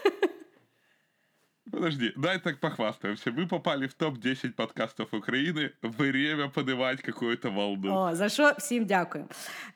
[1.73, 3.31] Подожди, дай так похвастаемся.
[3.31, 5.71] Мы попали в топ-10 подкастов Украины.
[5.83, 7.95] Время поднимать какую-то волну.
[7.95, 9.25] О, за що всім дякую.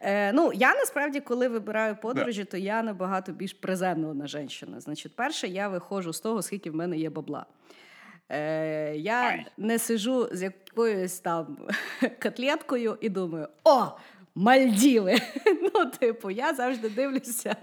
[0.00, 4.80] Е, ну, я насправді, коли вибираю подорожі, то я набагато більш приземна жінка.
[4.80, 7.46] Значить, перше, я виходжу з того, скільки в мене є бабла.
[8.28, 9.46] Е, я Ай.
[9.56, 11.58] не сижу з якоюсь там
[12.22, 13.86] котлеткою і думаю: о!
[14.40, 15.18] Мальдіви.
[15.74, 17.56] Ну, типу, я завжди дивлюся,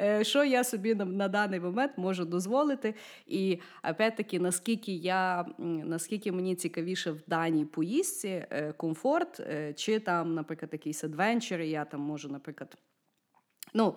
[0.00, 2.94] е, що я собі на, на даний момент можу дозволити.
[3.26, 3.58] І
[3.90, 10.70] опять-таки, наскільки я наскільки мені цікавіше в даній поїздці е, комфорт, е, чи там, наприклад,
[10.72, 12.76] якийсь адвенчер, я там можу, наприклад.
[13.74, 13.94] Ну,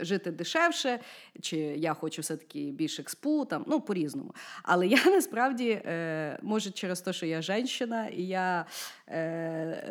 [0.00, 1.00] жити дешевше,
[1.40, 4.34] чи я хочу все-таки більш експу, там, ну, по-різному.
[4.62, 5.82] Але я насправді,
[6.42, 8.66] може, через те, що я жінка, і я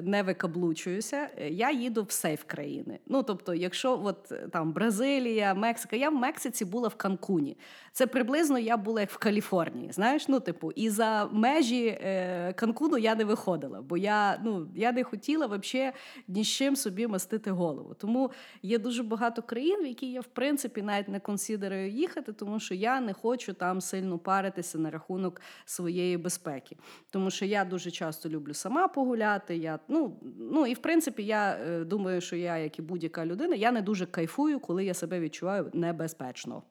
[0.01, 2.99] не викаблучуюся, е, я їду в сейф країни.
[3.05, 7.57] Ну, тобто, якщо от е, там Бразилія, Мексика, я в Мексиці була в Канкуні.
[7.91, 9.91] Це приблизно я була як в Каліфорнії.
[9.91, 14.91] Знаєш, ну, типу, і за межі е, Канкуну я не виходила, бо я, ну, я
[14.91, 15.91] не хотіла взагалі
[16.27, 17.93] ні з чим собі мастити голову.
[17.93, 18.31] Тому
[18.63, 22.75] є дуже багато країн, в які я в принципі навіть не консідерую їхати, тому що
[22.75, 26.77] я не хочу там сильно паритися на рахунок своєї безпеки.
[27.09, 29.57] Тому що я дуже часто люблю сама погуляти.
[29.57, 33.55] Я, ну, ну і в принципі, я е, думаю, що я, як і будь-яка людина,
[33.55, 36.63] я не дуже кайфую, коли я себе відчуваю небезпечно.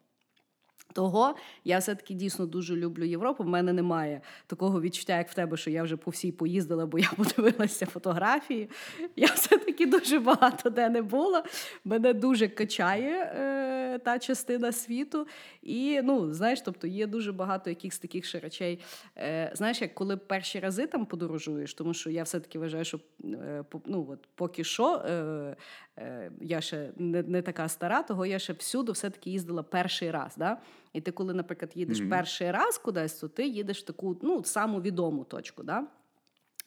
[0.92, 3.44] Того я все-таки дійсно дуже люблю Європу.
[3.44, 6.98] В мене немає такого відчуття, як в тебе, що я вже по всій поїздила, бо
[6.98, 8.70] я подивилася фотографії.
[9.16, 11.44] Я все-таки дуже багато де не була.
[11.85, 15.27] Мене дуже качає е, та частина світу.
[15.62, 18.79] І ну, знаєш, тобто є дуже багато якихось таких ще речей.
[19.16, 23.64] Е, знаєш, як коли перші рази там подорожуєш, тому що я все-таки вважаю, що е,
[23.87, 25.57] ну, от, поки що е,
[25.98, 30.35] е, я ще не, не така стара, того я ще всюди все-таки їздила перший раз.
[30.37, 30.59] Да?
[30.92, 32.11] І ти, коли, наприклад, їдеш Мгм.
[32.11, 35.62] перший раз кудись, то ти їдеш в таку ну, саму відому точку.
[35.62, 35.87] Да?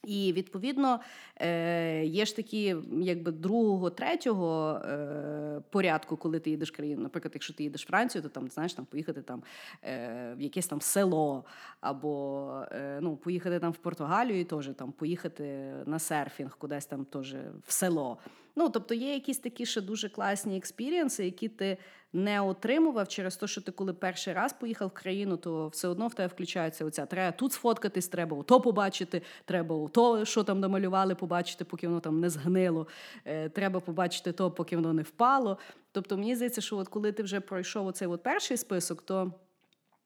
[0.04, 1.00] І відповідно
[1.36, 7.02] е, є ж такі, якби другого, третього е, порядку, коли ти їдеш в країну.
[7.02, 9.44] Наприклад, якщо ти їдеш в Францію, то там знаєш там поїхати там
[9.84, 11.46] е, в якесь там село,
[11.82, 17.06] або е, ну, поїхати там в Португалію і теж там поїхати на серфінг, кудись там
[17.06, 17.36] теж
[17.68, 18.18] в село.
[18.56, 21.78] Ну, тобто є якісь такі ще дуже класні експірієнси, які ти
[22.14, 26.08] не отримував через те, що ти коли перший раз поїхав в країну, то все одно
[26.08, 31.16] в тебе включається оця треба тут сфоткатись, треба ото побачити, треба ото, що там намалювали,
[31.16, 32.88] побачити, поки воно там не згнило.
[33.26, 35.58] Е, треба побачити то, поки воно не впало.
[35.92, 39.34] Тобто, мені здається, що от коли ти вже пройшов оцей от перший список, то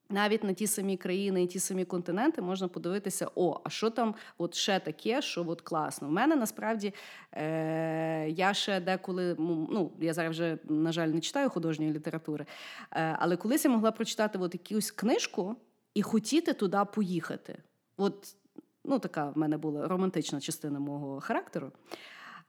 [0.08, 4.14] навіть на ті самі країни і ті самі континенти можна подивитися, о, а що там
[4.38, 6.08] от ще таке, що от класно.
[6.08, 6.94] У мене насправді
[7.32, 12.46] е, я ще деколи, ну я зараз вже, на жаль, не читаю художньої літератури,
[12.92, 15.56] е, але колись я могла прочитати от якусь книжку
[15.94, 17.58] і хотіти туди поїхати.
[17.96, 18.36] От,
[18.84, 21.72] ну, така в мене була романтична частина мого характеру.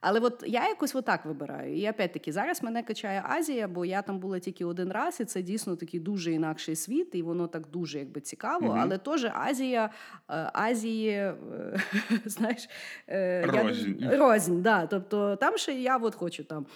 [0.00, 1.76] Але от я якось отак вибираю.
[1.76, 5.42] І опять-таки, зараз мене качає Азія, бо я там була тільки один раз, і це
[5.42, 8.66] дійсно такий дуже інакший світ, і воно так дуже якби цікаво.
[8.66, 8.78] Мгм.
[8.80, 9.90] Але теж Азія,
[10.30, 11.34] е, Азії, е,
[12.24, 12.68] знаєш,
[13.08, 13.92] е, Рознь.
[13.98, 14.86] Я, рознь, да.
[14.86, 16.66] Тобто там ще я от хочу там.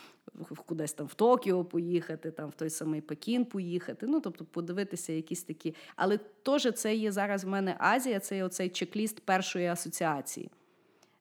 [0.67, 4.07] Кудись там в Токіо поїхати, там в той самий Пекін поїхати.
[4.07, 5.75] Ну тобто подивитися якісь такі.
[5.97, 10.51] Але теж це є зараз в мене Азія, це є оцей чек-ліст першої асоціації.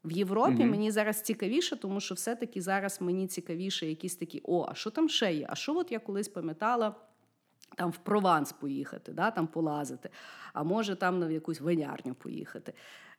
[0.03, 0.69] В Європі Мгм.
[0.69, 5.09] мені зараз цікавіше, тому що все-таки зараз мені цікавіше якісь такі: о, а що там
[5.09, 5.45] ще є?
[5.49, 6.95] А що от я колись пам'ятала?
[7.77, 10.09] Там в Прованс поїхати, да, там полазити,
[10.53, 12.73] а може там на якусь винярню поїхати.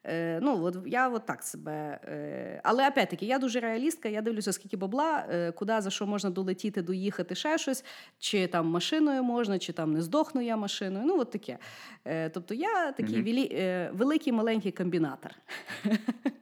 [0.04, 2.00] Е, ну, от я от так себе.
[2.04, 6.30] Е, але опять-таки, я дуже реалістка, я дивлюся, скільки бабла, е, куди за що можна
[6.30, 7.84] долетіти, доїхати ще щось,
[8.18, 11.04] чи там машиною можна, чи там не здохну я машиною.
[11.06, 11.58] Ну, от таке.
[12.04, 15.34] Е, тобто я такий е, великий маленький комбінатор.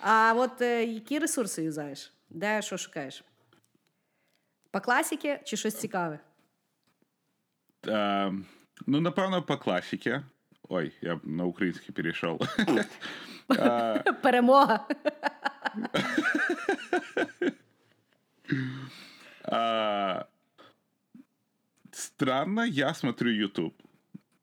[0.00, 2.12] А от е, які ресурси юзаєш?
[2.30, 3.24] Де що шукаєш?
[4.70, 6.18] По класіки чи щось цікаве?
[7.86, 8.32] Е,
[8.86, 10.22] ну, напевно, по класіки.
[10.68, 12.40] Ой, я на український перейшов.
[13.58, 14.86] Е, Перемога.
[21.90, 23.72] Странно, я смотрю YouTube.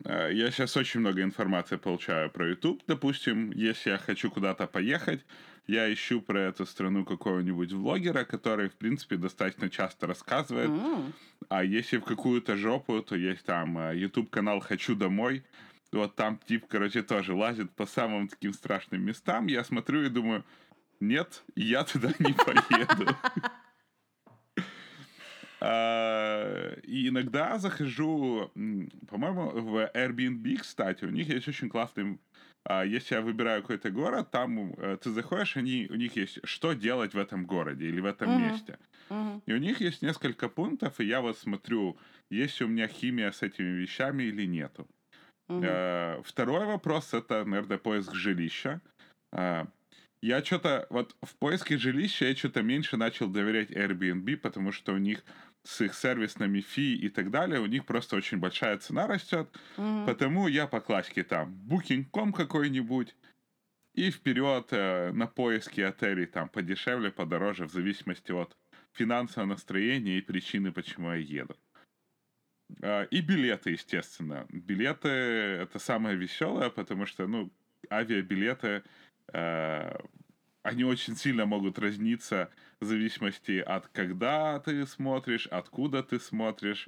[0.06, 2.84] А, Я сейчас очень много информации получаю про YouTube.
[2.88, 5.26] Допустим, если я хочу куда-то поехать,
[5.68, 10.70] я ищу про эту страну какого-нибудь влогера, который, в принципе, достаточно часто рассказывает.
[10.70, 11.14] М.
[11.50, 15.44] А если в какую-то жопу, то есть там э, YouTube-канал «Хочу домой».
[15.92, 19.48] Вот там тип, короче, тоже лазит по самым таким страшным местам.
[19.48, 20.44] Я смотрю и думаю,
[21.00, 23.16] нет, я туда не поеду.
[25.68, 28.52] А, И иногда захожу,
[29.10, 32.20] по-моему, в Airbnb, кстати, у них есть очень классный...
[32.66, 36.74] а, Если я выбираю какой-то город, там э, ты заходишь, они, у них есть, что
[36.74, 38.44] делать в этом городе или в этом Мгм.
[38.44, 38.78] месте.
[39.10, 39.42] Мгм.
[39.48, 41.98] И у них есть несколько пунктов, и я вот смотрю,
[42.30, 44.88] есть у меня химия с этими вещами или нету.
[45.50, 48.82] Э, Второй вопрос это, наверное, поиск жилища.
[50.22, 54.98] Я что-то вот в поиске жилища я что-то меньше начал доверять Airbnb, потому что у
[54.98, 55.24] них
[55.66, 59.50] с их сервисными фи и так далее, у них просто очень большая цена растет.
[59.78, 60.06] Мгм.
[60.06, 63.16] Потому я по классике там Booking.com какой-нибудь
[63.96, 68.56] и вперед э, на поиски отелей там подешевле, подороже, в зависимости от
[68.92, 71.56] финансового настроения и причины, почему я еду.
[72.82, 74.46] А, И билеты, естественно.
[74.50, 77.52] Билеты это самое веселое, потому что, ну,
[77.90, 78.84] авиабилеты,
[79.34, 79.98] э,
[80.66, 82.50] они очень сильно могут разниться
[82.82, 86.88] в зависимости от когда ты смотришь, откуда ты смотришь.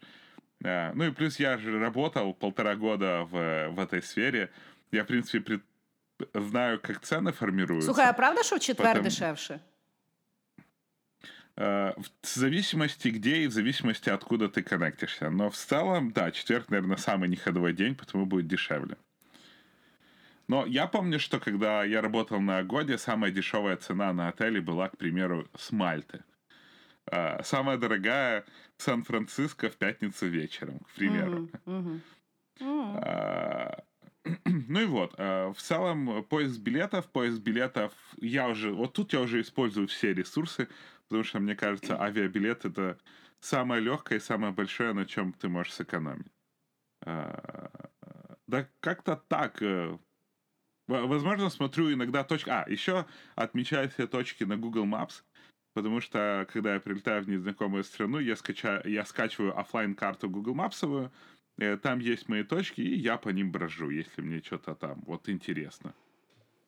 [0.63, 4.49] Э, Ну и плюс я же работал полтора года в, в этой сфере.
[4.91, 5.61] Я, в принципе, пред-
[6.33, 7.85] знаю, как цены формируются.
[7.93, 9.59] Слухай, а правда, що в четвер Потім- дешевше?
[11.57, 15.29] Э, В зависимости где и в зависимости откуда ты коннектишься.
[15.29, 18.95] Но в целом, да, четверг, наверное, самый неходовой день, потому будет дешевле.
[20.47, 24.89] Но я помню, что когда я работал на Годе, самая дешевая цена на отеле была,
[24.89, 26.23] к примеру, с Мальты.
[27.12, 28.45] А, Самая дорогая
[28.77, 31.41] в Сан-Франциско в пятницу вечером, к примеру.
[31.41, 31.51] Мгм.
[31.65, 32.03] Мгм.
[32.62, 33.03] М.
[33.03, 33.83] А,
[34.45, 39.21] Ну и вот, а, в целом поиск билетов, поиск билетов, я уже, вот тут я
[39.21, 40.67] уже использую все ресурсы,
[41.07, 42.97] потому что мне кажется, авиабилет это
[43.39, 46.31] самое легкое и самое большое, на чем ты можешь сэкономить.
[47.05, 47.89] А,
[48.47, 49.62] Да как-то так.
[50.88, 52.50] Возможно, смотрю иногда точки...
[52.50, 55.23] А, еще отмечаю все точки на Google Maps,
[55.73, 60.56] потому что, когда я прилетаю в незнакомую страну, я, скачаю, я скачиваю оффлайн карту Google
[60.56, 61.12] Maps,
[61.60, 65.28] Э, Там есть мои точки, и я по ним брожу, если мне что-то там вот
[65.28, 65.93] интересно.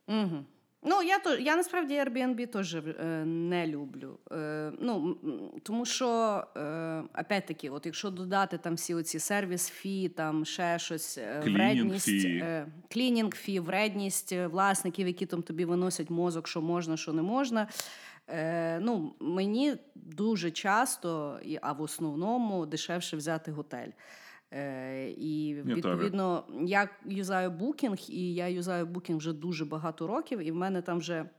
[0.08, 0.48] Мгм.
[0.84, 2.82] Ну, я то я насправді Airbnb теж е,
[3.26, 4.20] не люблю.
[4.32, 5.18] Е, ну,
[5.64, 11.18] тому що, е, опять-таки, от якщо додати там всі оці сервіс фі, там ще щось,
[11.18, 16.98] е, вредність, е, клінінг фі, вредність е, власників, які там тобі виносять мозок, що можна,
[16.98, 17.68] що не можна.
[18.28, 23.90] Е, ну, мені дуже часто, а в основному дешевше взяти готель.
[24.52, 30.52] Е, і відповідно, я юзаю Booking, і я юзаю Booking вже дуже багато років, і
[30.52, 31.30] в мене там вже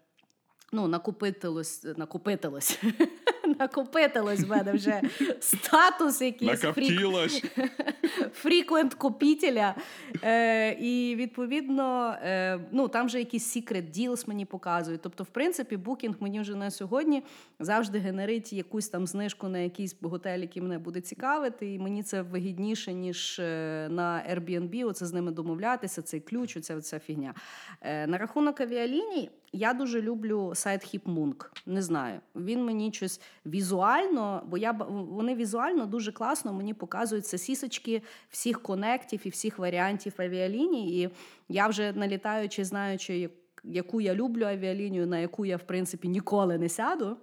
[0.72, 2.82] ну, накопитилось, накопитилось.
[3.60, 5.00] Накопитилось в мене вже
[5.40, 7.44] статус якийсь фрік,
[8.32, 9.74] фріквент купітеля.
[10.22, 15.00] Е, і відповідно, е, ну там вже якісь secret deals мені показують.
[15.02, 17.22] Тобто, в принципі, букінг мені вже на сьогодні
[17.58, 21.74] завжди генерить якусь там знижку на якийсь готель, який мене буде цікавити.
[21.74, 26.76] І мені це вигідніше, ніж е, на Airbnb, оце з ними домовлятися, цей ключ, оця,
[26.76, 27.34] оця фігня.
[27.80, 29.30] Е, на рахунок авіаліній.
[29.52, 31.52] Я дуже люблю сайт Хіпмунк.
[31.66, 32.20] Не знаю.
[32.36, 39.20] Він мені щось візуально, бо я вони візуально дуже класно мені показують сосісочки всіх конектів
[39.24, 41.02] і всіх варіантів авіаліній.
[41.02, 41.10] І
[41.48, 43.30] я вже налітаючи, знаючи,
[43.64, 47.16] яку я люблю авіалінію, на яку я в принципі ніколи не сяду.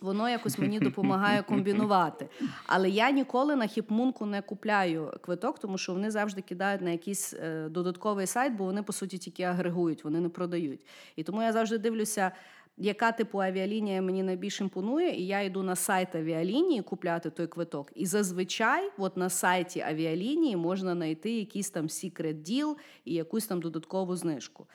[0.00, 2.28] Воно якось мені допомагає комбінувати.
[2.66, 7.34] Але я ніколи на хіпмунку не купляю квиток, тому що вони завжди кидають на якийсь
[7.34, 10.86] е, додатковий сайт, бо вони, по суті, тільки агрегують, вони не продають.
[11.16, 12.32] І тому я завжди дивлюся,
[12.78, 17.92] яка типу авіалінія мені найбільш імпонує, і я йду на сайт авіалінії купляти той квиток.
[17.94, 23.60] І зазвичай, от на сайті авіалінії можна знайти якийсь там secret deal і якусь там
[23.60, 24.66] додаткову знижку.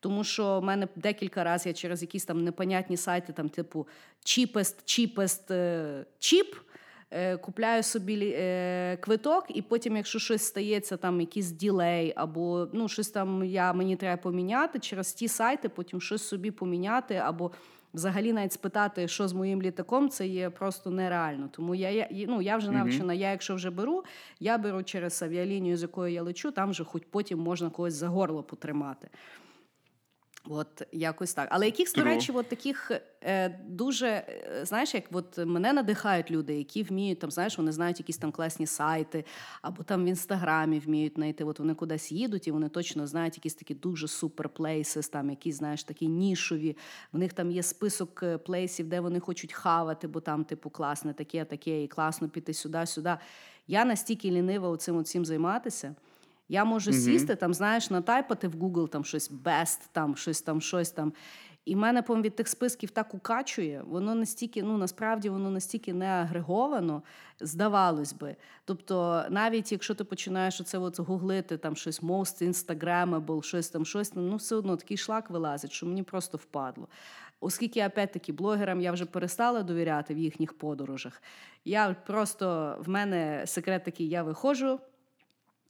[0.00, 3.86] Тому що в мене декілька разів я через якісь там непонятні сайти, там, типу
[4.26, 6.56] cheapest, cheapest е, cheap,
[7.10, 12.88] е, купляю собі е, квиток, і потім, якщо щось стається, там якийсь ділей, або ну,
[12.88, 17.50] щось там я, мені треба поміняти, через ті сайти потім щось собі поміняти, або
[17.94, 21.48] взагалі навіть спитати, що з моїм літаком, це є просто нереально.
[21.52, 24.04] Тому я, я, ну, я вже навчена, я якщо вже беру,
[24.40, 28.08] я беру через авіалінію, з якою я лечу, там вже хоч потім можна когось за
[28.08, 29.08] горло потримати.
[30.50, 31.48] От якось так.
[31.50, 32.90] Але якихось, до речі, от таких
[33.22, 37.98] е, дуже, е, знаєш, як от мене надихають люди, які вміють там, знаєш, вони знають
[37.98, 39.24] якісь там класні сайти,
[39.62, 41.44] або там в інстаграмі вміють знайти.
[41.44, 45.56] От вони кудись їдуть, і вони точно знають якісь такі дуже супер плейсис, там якісь,
[45.56, 46.76] знаєш, такі нішові.
[47.12, 51.12] В них там є список е, плейсів, де вони хочуть хавати, бо там, типу, класне
[51.12, 53.16] таке, таке, і класно піти сюди, сюди.
[53.66, 55.94] Я настільки лінива цим цим займатися.
[56.48, 60.90] Я можу сісти, там, знаєш, натайпати в Google там щось best, там щось там, щось
[60.90, 61.12] там.
[61.64, 66.06] І мене по від тих списків так укачує, воно настільки, ну насправді воно настільки не
[66.06, 67.02] агреговано,
[67.40, 68.36] здавалось би.
[68.64, 74.12] Тобто, навіть якщо ти починаєш оце от гуглити там щось most Instagrammable, щось там, щось
[74.14, 76.88] ну все одно такий шлак вилазить, що мені просто впадло.
[77.40, 81.22] Оскільки, опять-таки, блогерам я вже перестала довіряти в їхніх подорожах,
[81.64, 84.80] я просто в мене секрет такий, я виходжу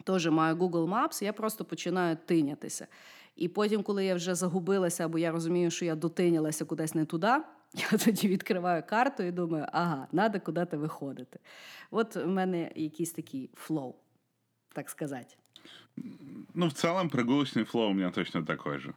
[0.07, 2.87] теж маю Google Maps, я просто починаю тинятися.
[3.35, 7.27] І потім, коли я вже загубилася, або я розумію, що я дотинялася кудись не туди,
[7.73, 11.39] я тоді відкриваю карту і думаю, ага, треба куди-то виходити.
[11.91, 13.95] От в мене якийсь такий флоу,
[14.73, 15.35] так сказати.
[16.53, 18.93] Ну, в целом, прогулочный флоу у меня точно такой же.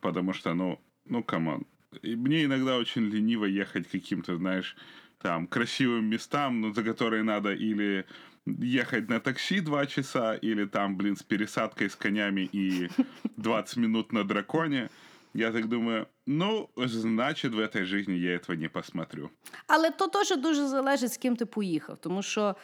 [0.00, 1.66] Потому что, ну, ну, камон.
[2.02, 4.76] И мне иногда очень лениво ехать каким-то, знаешь,
[5.18, 8.04] там, красивым местам, ну, за которые надо или
[8.45, 12.89] ехать на такси два часа, или там, блин, с пересадкой с конями и
[13.37, 14.89] 20 минут на драконе.
[15.33, 19.29] Я так думаю, ну, значит, в этой жизни я этого не посмотрю.
[19.67, 21.97] Але то теж дуже залежить, з ким ти поїхав.
[21.97, 22.55] Тому що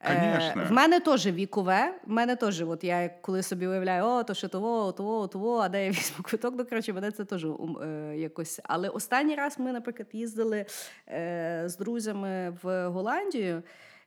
[0.00, 1.94] е, в мене теж вікове.
[2.06, 5.68] В мене теж, от я коли собі уявляю, о, то що того, того, того, а
[5.68, 8.60] де я візьму квиток, ну, коротше, мене це теж е, якось.
[8.64, 10.66] Але останній раз ми, наприклад, їздили
[11.08, 13.62] е, з друзями в Голландію.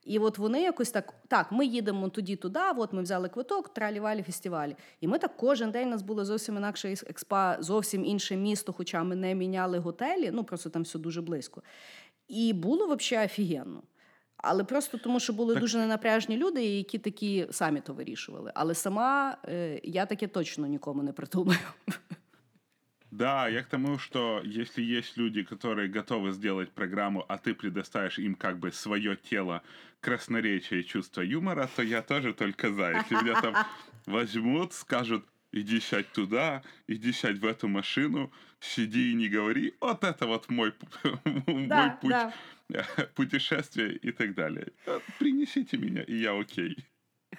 [0.05, 4.23] І от вони якось так, так, ми їдемо тоді туди, от ми взяли квиток, тралівалі
[4.23, 4.75] фестивалі.
[5.01, 9.03] І ми так кожен день у нас було зовсім інакше експа, зовсім інше місто, хоча
[9.03, 11.63] ми не міняли готелі, ну просто там все дуже близько.
[12.27, 13.83] І було взагалі офігенно.
[14.37, 15.61] Але просто тому, що були Так.
[15.61, 18.51] дуже ненапряжні люди, які такі самі то вирішували.
[18.55, 21.59] Але сама е, я таке точно нікому не придумаю.
[23.17, 28.19] Да, я к тому, что если есть люди, которые готовы сделать программу, а ты предоставишь
[28.19, 29.63] им как бы свое тело,
[30.01, 32.91] красноречие и чувство юмора, то я тоже только за.
[32.93, 33.55] Если меня там
[34.05, 40.03] возьмут, скажут, иди сядь туда, иди сядь в эту машину, сиди и не говори, вот
[40.03, 42.11] это вот мой, п- мой Да, путь,
[42.69, 42.85] да.
[43.15, 44.67] путешествия и так далее.
[45.17, 46.77] Принесите меня, и я окей.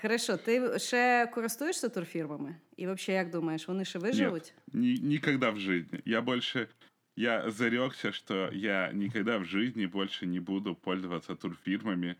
[0.01, 2.55] Хорошо, ти ще користуєшся турфірмами?
[2.77, 4.53] І взагалі, як думаєш, вони ще виживуть?
[4.73, 5.99] Ни- никогда в жизни.
[6.05, 6.67] Я больше...
[7.15, 12.15] Я зарекся, что я никогда в жизни больше не буду пользоваться турфирмами,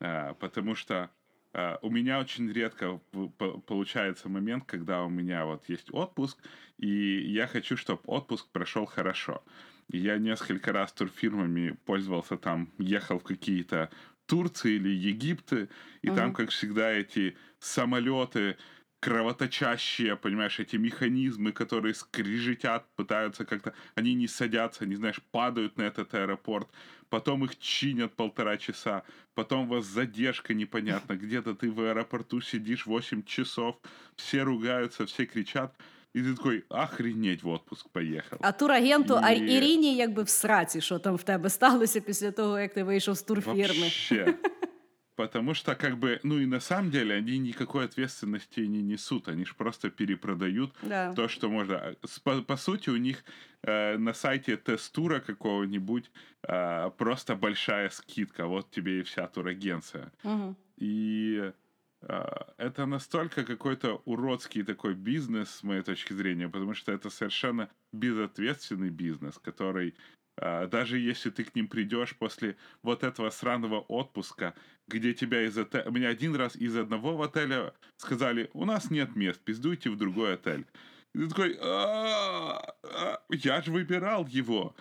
[0.00, 1.08] а, потому что
[1.52, 6.38] а, у меня очень редко в- по- получается момент, когда у меня вот есть отпуск,
[6.78, 6.88] и
[7.32, 9.42] я хочу, чтобы отпуск прошел хорошо.
[9.92, 13.88] И я несколько раз турфирмами пользовался там, ехал в какие-то
[14.27, 15.69] Турции или Египты,
[16.03, 16.33] и там, Мгм.
[16.33, 18.57] как всегда, эти самолеты
[18.99, 23.73] кровоточащие, понимаешь, эти механизмы, которые скрежетят, пытаются как-то...
[23.95, 26.69] Они не садятся, они, знаешь, падают на этот аэропорт,
[27.09, 29.03] потом их чинят полтора часа,
[29.35, 33.77] потом у вас задержка непонятно, где-то ты в аэропорту сидишь 8 часов,
[34.15, 35.77] все ругаются, все кричат,
[36.14, 38.38] и ты такой, охренеть, в отпуск поехал.
[38.42, 42.58] А турагенту а І- Ірині якби в сраці, що там в тебе сталося після того,
[42.60, 43.80] як ти вийшов з турфірми.
[43.80, 44.34] Вообще.
[45.16, 49.28] Потому что, как бы, ну и на самом деле, они никакой ответственности не несут.
[49.28, 51.12] Они же просто перепродают Да.
[51.12, 51.94] то, что можно.
[52.04, 53.24] С- По, по сути, у них
[53.62, 56.10] э, на сайте тестура какого-нибудь
[56.48, 58.46] э, просто большая скидка.
[58.46, 60.10] Вот тебе и вся турагенция.
[60.24, 60.56] Угу.
[60.78, 61.52] И э,
[62.01, 68.89] это настолько какой-то уродский такой бизнес, с моей точки зрения, потому что это совершенно безответственный
[68.89, 69.95] бизнес, который
[70.37, 74.53] э, даже если ты к ним придешь после вот этого сраного отпуска,
[74.87, 75.89] где тебя из отеля...
[75.89, 80.67] Меня один раз из одного отеля сказали, у нас нет мест, пиздуйте в другой отель.
[81.15, 84.75] И ты такой, «А, а, я же выбирал его.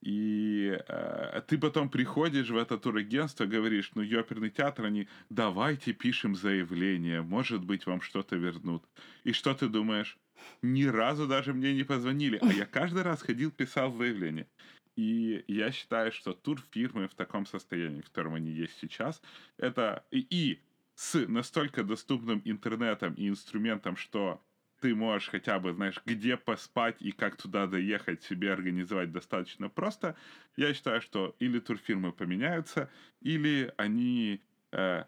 [0.00, 6.36] И э, ты потом приходишь в это турагентство, говоришь, ну, оперный театр, они, давайте пишем
[6.36, 8.84] заявление, может быть, вам что-то вернут.
[9.24, 10.16] И что ты думаешь?
[10.62, 14.46] Ни разу даже мне не позвонили, а я каждый раз ходил, писал заявление.
[14.94, 19.20] И я считаю, что турфирмы в таком состоянии, в котором они есть сейчас,
[19.56, 20.60] это и, и
[20.94, 24.42] с настолько доступным интернетом и инструментом, что
[24.80, 30.16] ты можешь хотя бы, знаешь, где поспать и как туда доехать себе организовать достаточно просто,
[30.56, 34.42] я считаю, что или турфирмы поменяются, или они...
[34.72, 35.04] э,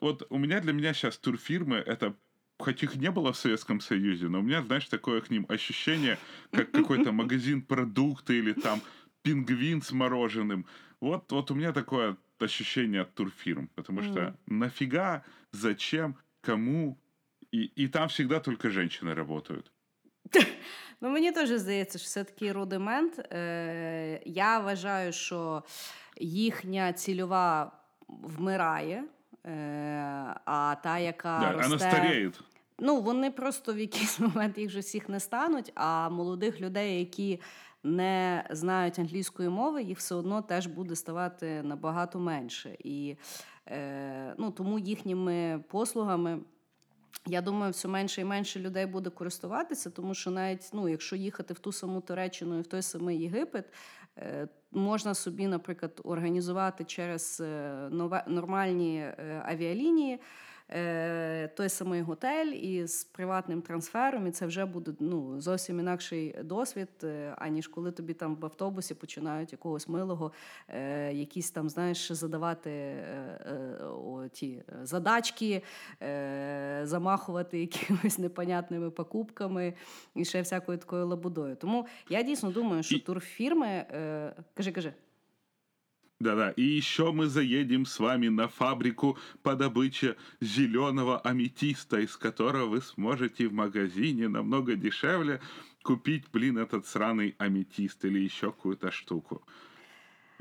[0.00, 2.16] вот у меня для меня сейчас турфирмы это
[2.58, 6.20] хоть их не было в Советском Союзе, но у меня, знаешь, такое к ним ощущение,
[6.52, 8.84] как какой-то магазин продукты или там
[9.22, 10.66] пингвин с мороженым.
[11.00, 14.38] Вот, вот у меня такое ощущение от турфирм, потому что Мгм.
[14.46, 17.00] нафига, зачем, кому,
[17.54, 19.72] и, и там всегда только женщины работают.
[21.00, 23.18] Ну, мені теж здається, що це такий рудимент.
[23.18, 25.62] Е, я вважаю, що
[26.20, 27.72] їхня цільова
[28.08, 29.04] вмирає,
[29.46, 29.50] е,
[30.44, 31.66] а та, яка Да, росте...
[31.66, 32.40] она стареет.
[32.78, 37.40] Ну, вони просто в якийсь момент їх же всіх не стануть, а молодих людей, які
[37.82, 42.76] не знають англійської мови, їх все одно теж буде ставати набагато менше.
[42.78, 43.16] І
[43.66, 46.38] е, ну, тому їхніми послугами.
[47.26, 51.54] Я думаю, все менше і менше людей буде користуватися, тому що навіть ну, якщо їхати
[51.54, 53.64] в ту саму Туреччину і в той самий Єгипет,
[54.18, 57.88] е, можна собі, наприклад, організувати через е,
[58.26, 60.20] нормальні е, авіалінії
[61.56, 67.34] той самий готель із приватним трансфером, і це вже буде ну, зовсім інакший досвід, е,
[67.38, 70.32] аніж коли тобі там в автобусі починають якогось милого,
[70.68, 73.04] е, якісь там, знаєш, задавати е,
[73.80, 75.62] е, о, ті е, задачки,
[76.02, 79.74] е, замахувати якимись непонятними покупками
[80.14, 81.56] і ще всякою такою лабудою.
[81.56, 83.66] Тому я дійсно думаю, що турфірми.
[83.66, 84.92] Е, кажи, кажи.
[86.23, 86.51] Да-да.
[86.51, 92.81] И еще мы заедем с вами на фабрику по добыче зеленого аметиста, из которого вы
[92.81, 95.39] сможете в магазине намного дешевле
[95.81, 99.41] купить, блин, этот сраный аметист или еще какую-то штуку.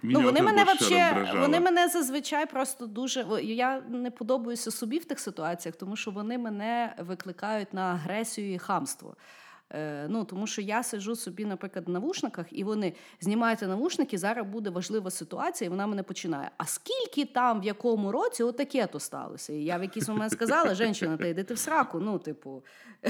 [0.02, 1.40] Меня ну, вони вот это мене больше вообще, раздражало.
[1.40, 3.24] вони мене зазвичай просто дуже.
[3.24, 8.54] о, Я не подобаюся собі в тих ситуаціях, тому що вони мене викликають на агресію
[8.54, 9.16] і хамство.
[9.73, 14.47] Е, ну, тому що я сиджу собі, наприклад, в навушниках, і вони знімаються навушники, зараз
[14.47, 16.51] буде важлива ситуація, і вона мене починає.
[16.57, 19.53] А скільки там, в якому році отаке то сталося?
[19.53, 21.99] І я в якийсь момент сказала, жінка, ти йди ти в сраку.
[21.99, 22.63] Ну, типу,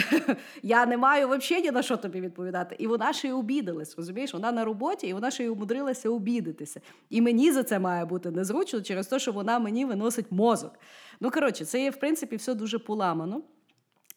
[0.63, 2.75] я не маю взагалі ні на що тобі відповідати.
[2.79, 4.33] І вона ще й обідалась, розумієш?
[4.33, 6.81] Вона на роботі, і вона ще й умудрилася обідатися.
[7.09, 10.79] І мені за це має бути незручно через те, що вона мені виносить мозок.
[11.19, 13.41] Ну, коротше, це є, в принципі, все дуже поламано.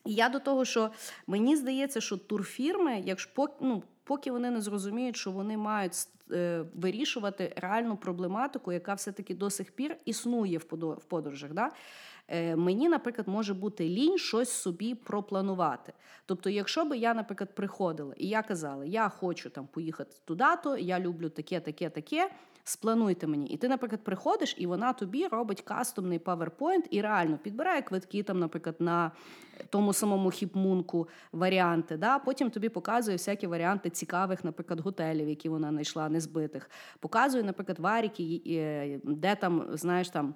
[0.07, 0.91] І я до того, що
[1.27, 5.93] мені здається, що турфірми, якщо ну, поки вони не зрозуміють, що вони мають
[6.33, 11.53] е, вирішувати реальну проблематику, яка все-таки до сих пір існує в подо- подорожах.
[11.53, 11.71] Да?
[12.29, 15.93] Е, мені, наприклад, може бути лінь щось собі пропланувати.
[16.27, 21.01] Тобто, якщо би я, наприклад, приходила і я казала, я хочу там поїхати туди-то, я
[21.01, 22.31] люблю таке, таке, таке.
[22.69, 23.47] Сплануйте мені.
[23.47, 28.39] І ти, наприклад, приходиш, і вона тобі робить кастомний PowerPoint і реально підбирає квитки, там,
[28.39, 29.13] наприклад, на
[29.71, 31.97] тому самому хіпмунку варіанти.
[31.97, 32.19] Да?
[32.19, 36.71] Потім тобі показує всякі варіанти цікавих, наприклад, готелів, які вона знайшла, незбитих.
[37.01, 40.35] Показує, наприклад, варіки, е, де там, знаєш, там.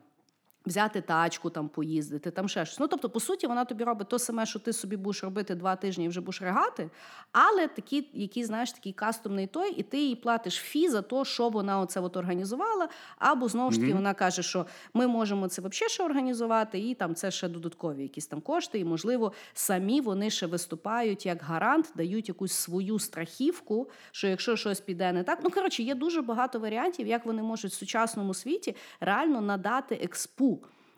[0.66, 2.80] Взяти тачку, там поїздити, там ще щось.
[2.80, 5.76] Ну, тобто, по суті, вона тобі робить то саме, що ти собі будеш робити два
[5.76, 6.90] тижні і вже будеш регати,
[7.32, 11.48] але такі, який, знаєш, такий кастомний той, і ти їй платиш фі за те, що
[11.48, 12.88] вона оце от організувала.
[13.18, 17.14] Або знову ж таки вона каже, що ми можемо це взагалі ще організувати, і там
[17.14, 18.78] це ще додаткові якісь там кошти.
[18.78, 24.80] І, можливо, самі вони ще виступають як гарант, дають якусь свою страхівку, що якщо щось
[24.80, 25.38] піде не так.
[25.42, 30.49] Ну коротше, є дуже багато варіантів, як вони можуть в сучасному світі реально надати експу.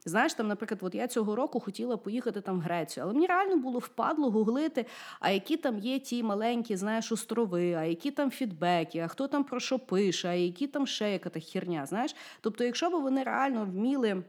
[0.05, 3.57] Знаєш, там, наприклад, от я цього року хотіла поїхати там в Грецію, але мені реально
[3.57, 4.87] було впадло гуглити,
[5.21, 9.45] а які там є ті маленькі, знаєш, острови, а які там фідбеки, а хто там
[9.45, 11.87] про що пише, а які там ще яка та херня.
[11.87, 14.23] Знаєш, тобто, якщо б вони реально вміли.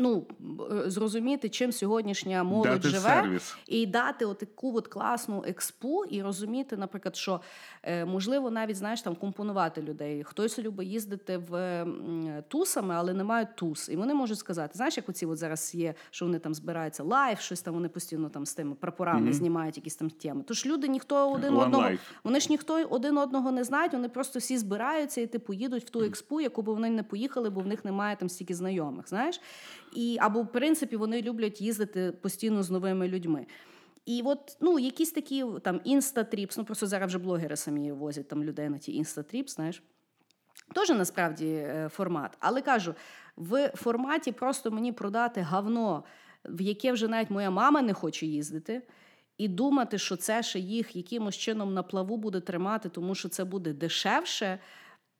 [0.00, 0.26] Ну,
[0.86, 3.56] е, зрозуміти, чим сьогоднішня молодь Дати живе, сервіс.
[3.66, 7.40] і дати отаку от класну експу, і розуміти, наприклад, що
[7.82, 10.24] е, можливо навіть знаєш там компонувати людей.
[10.24, 11.86] Хтось любить їздити в
[12.48, 13.88] тусами, але не мають тус.
[13.88, 17.38] І вони можуть сказати, знаєш, як оці от зараз є, що вони там збираються лайв,
[17.38, 19.32] щось там вони постійно там з тими прапорами Мгм.
[19.32, 20.42] знімають якісь там теми.
[20.46, 21.98] Тож люди ніхто один One одного, life.
[22.24, 25.90] вони ж ніхто один одного не знають, вони просто всі збираються і типу їдуть в
[25.90, 29.08] ту експу, яку б вони не поїхали, бо в них немає там стільки знайомих.
[29.08, 29.40] Знаєш,
[29.98, 33.46] і або в принципі вони люблять їздити постійно з новими людьми.
[34.06, 38.44] І от ну, якісь такі там instatrips, ну просто зараз вже блогери самі возять там
[38.44, 39.82] людей на ті instatrips, знаєш.
[40.74, 42.36] Теж насправді е, формат.
[42.40, 42.94] Але кажу,
[43.36, 46.04] в форматі просто мені продати гавно,
[46.44, 48.82] в яке вже навіть моя мама не хоче їздити,
[49.38, 53.44] і думати, що це ще їх якимось чином на плаву буде тримати, тому що це
[53.44, 54.58] буде дешевше,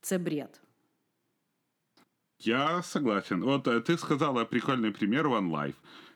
[0.01, 0.61] це бред.
[2.41, 3.43] Я согласен.
[3.43, 5.75] Вот э, ты сказала прикольный пример One Life.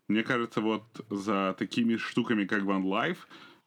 [0.08, 3.18] Мне кажется, вот за такими штуками, как One Life,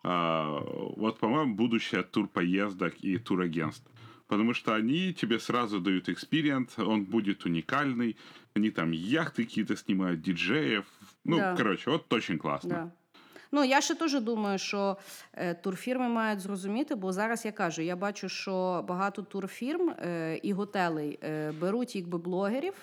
[0.03, 0.59] а,
[0.95, 3.89] вот, по-моему, будущее турпоездок и турагентств.
[4.27, 8.17] Потому что они тебе сразу дают экспириенс, он будет уникальный.
[8.55, 10.85] Они там яхты какие-то снимают, диджеев.
[11.23, 11.55] Ну, Да.
[11.55, 12.69] короче, вот очень классно.
[12.69, 12.95] Да.
[13.55, 14.97] Ну, я ще теж думаю, що
[15.33, 20.53] е, турфірми мають зрозуміти, бо зараз я кажу, я бачу, що багато турфірм е, і
[20.53, 22.73] готелей е, беруть якби блогерів,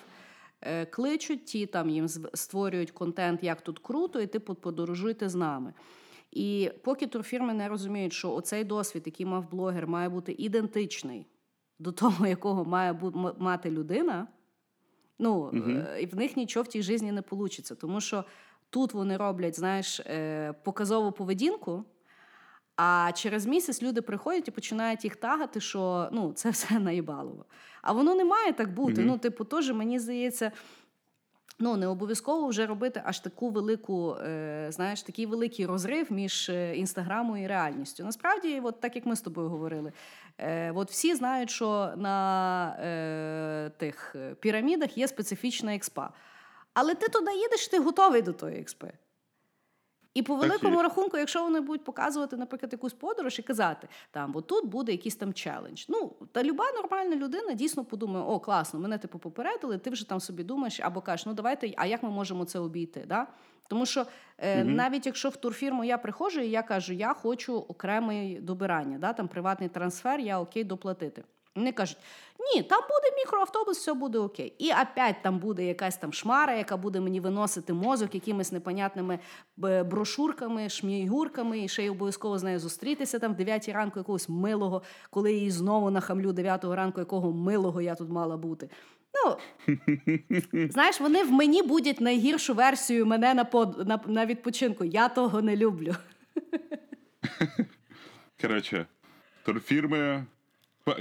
[0.89, 5.73] кличуть, ті там їм створюють контент, як тут круто, і типу подорожуйте з нами.
[6.31, 11.27] І поки турфірми не розуміють, що оцей досвід, який мав блогер, має бути ідентичний
[11.79, 12.99] до того, якого має
[13.37, 14.27] мати людина,
[15.19, 15.51] ну,
[15.99, 17.75] і в них нічого в тій житті не вийде.
[17.75, 18.25] Тому що
[18.73, 21.85] тут вони роблять, знаєш, е, показову поведінку,
[22.75, 27.45] а через місяць люди приходять і починають їх тагати, що ну, це все наїбалово.
[27.81, 29.01] А воно не має так бути.
[29.01, 29.07] Мгм.
[29.07, 30.51] Ну, типу, теж мені здається.
[31.59, 36.75] Ну, не обов'язково вже робити аж таку велику, е, знаєш, такий великий розрив між е,
[36.75, 38.03] інстаграмом і реальністю.
[38.03, 39.91] Насправді, от так як ми з тобою говорили,
[40.37, 46.13] е, от всі знають, що на е, тих е, пірамідах є специфічна експа.
[46.73, 48.91] Але ти туди їдеш, ти готовий до тої експи.
[50.13, 50.83] І по великому є.
[50.83, 55.15] рахунку, якщо вони будуть показувати, наприклад, якусь подорож і казати, там, бо тут буде якийсь
[55.15, 55.85] там челендж.
[55.87, 60.19] Ну, та люба нормальна людина дійсно подумає, о, класно, мене типу попередили, ти вже там
[60.19, 63.05] собі думаєш, або кажеш, ну давайте, а як ми можемо це обійти?
[63.07, 63.27] Да?
[63.67, 64.05] Тому що
[64.37, 64.75] е, Мгм.
[64.75, 69.13] навіть якщо в турфірму я приходжу і я кажу, я хочу окреме добирання, да?
[69.13, 71.23] там приватний трансфер, я окей доплатити.
[71.55, 71.97] Вони кажуть,
[72.43, 74.55] ні, там буде мікроавтобус, все буде окей.
[74.59, 79.19] І опять там буде якась там шмара, яка буде мені виносити мозок якимись непонятними
[79.85, 84.81] брошурками, шмігурками, і ще й обов'язково з нею зустрітися там в 9 ранку якогось милого,
[85.09, 88.69] коли її знову нахамлю 9 ранку, якого милого я тут мала бути.
[89.13, 89.37] Ну,
[90.69, 93.87] знаєш, вони в мені будуть найгіршу версію мене на, под...
[93.87, 94.83] на, на відпочинку.
[94.83, 95.95] Я того не люблю.
[98.41, 98.87] Короче,
[99.45, 100.25] турфирмы...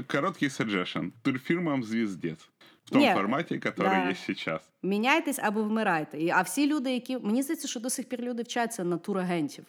[0.06, 1.10] Короткий suggestion.
[1.22, 2.48] Турфирмам звездец.
[2.84, 4.08] В тому форматі, який который да.
[4.08, 4.62] є сейчас.
[4.82, 6.30] Міняйтесь або вмирайте.
[6.34, 7.18] А всі люди, які.
[7.18, 9.64] Мені здається, що до сих пір люди вчаться на турагентів.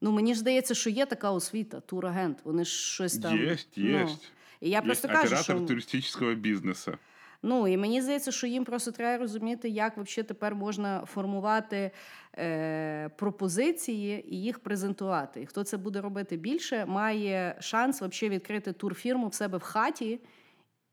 [0.00, 2.38] Ну, мені ж здається, що є така освіта, турагент.
[2.44, 3.38] Вони ж щось там.
[3.38, 3.98] Є, ну.
[3.98, 4.32] есть.
[4.60, 6.98] І я просто кажу, оператор що туристического бизнеса.
[7.43, 11.91] ну і мені здається, що їм просто треба розуміти, як взагалі тепер можна формувати
[12.37, 15.41] е, пропозиції і їх презентувати.
[15.41, 20.19] І хто це буде робити більше, має шанс взагалі відкрити турфірму в себе в хаті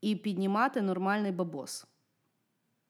[0.01, 1.87] і піднімати нормальний бабос.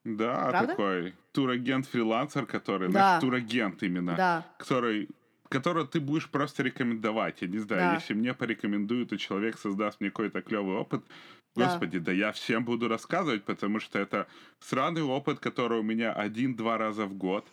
[0.04, 0.66] Да, Правда?
[0.66, 2.88] такой турагент-фрилансер, который...
[2.88, 2.92] Да.
[2.92, 4.14] знаешь, турагент именно.
[4.16, 4.44] Да.
[4.58, 5.08] Который
[5.48, 7.42] которого ты будешь просто рекомендовать.
[7.42, 7.94] Я не знаю, Да.
[7.94, 11.12] если мне порекомендуют, и человек создаст мне какой-то клевый опыт, Да.
[11.56, 14.26] господи, да я всем буду рассказывать, потому что это
[14.60, 17.44] сраный опыт, который у меня один-два раза в год.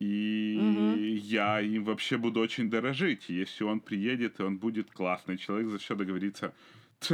[0.00, 1.16] И Мгм.
[1.16, 3.30] я им вообще буду очень дорожить.
[3.30, 6.52] Если он приедет, и он будет классный человек, за что договориться.
[6.98, 7.12] Ть,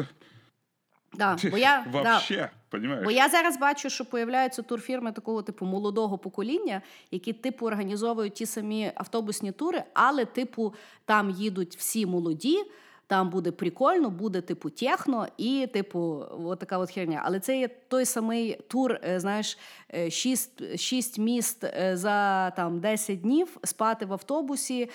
[1.13, 3.05] Да, ть, бо я, да, вообще, понимаешь?
[3.05, 8.47] Бо я зараз бачу, що появляються турфірми такого типу молодого покоління, які типу організовують ті
[8.47, 10.75] самі автобусні тури, але типу
[11.05, 12.59] там їдуть всі молоді.
[13.08, 17.22] Там буде прикольно, буде типу техно і типу от така от херня.
[17.26, 19.58] Але це є той самий тур, е, знаєш,
[19.96, 24.90] е, шість, шість міст е, за там 10 днів спати в автобусі,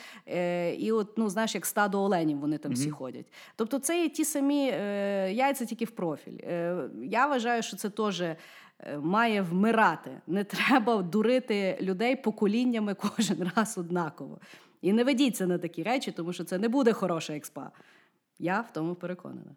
[0.78, 3.26] і от ну знаєш, як стадо оленів вони там всі ходять.
[3.56, 4.64] Тобто, це є ті самі
[5.32, 6.38] яйця тільки в профіль.
[7.02, 8.22] Я вважаю, що це теж.
[9.00, 10.10] Має вмирати.
[10.26, 14.38] Не треба дурити людей поколіннями кожен раз однаково.
[14.82, 17.70] І не ведіться на такі речі, тому що це не буде хороша експа.
[18.40, 19.56] Я в тому переконана.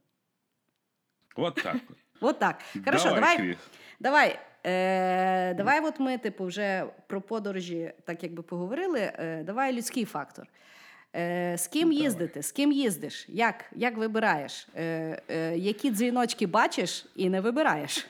[1.36, 1.75] Вот так.
[2.21, 2.61] От так.
[2.86, 3.57] Хорошо, Давай, давай.
[3.99, 8.99] Давай, е, давай от ми, типу, вже про подорожі так якби поговорили.
[8.99, 10.47] Е, давай людський фактор.
[11.15, 12.03] Е, з ким Давай.
[12.03, 12.43] їздити?
[12.43, 13.25] З ким їздиш?
[13.29, 14.67] Як, як вибираєш?
[14.75, 18.07] Е, е, які дзвіночки бачиш і не вибираєш?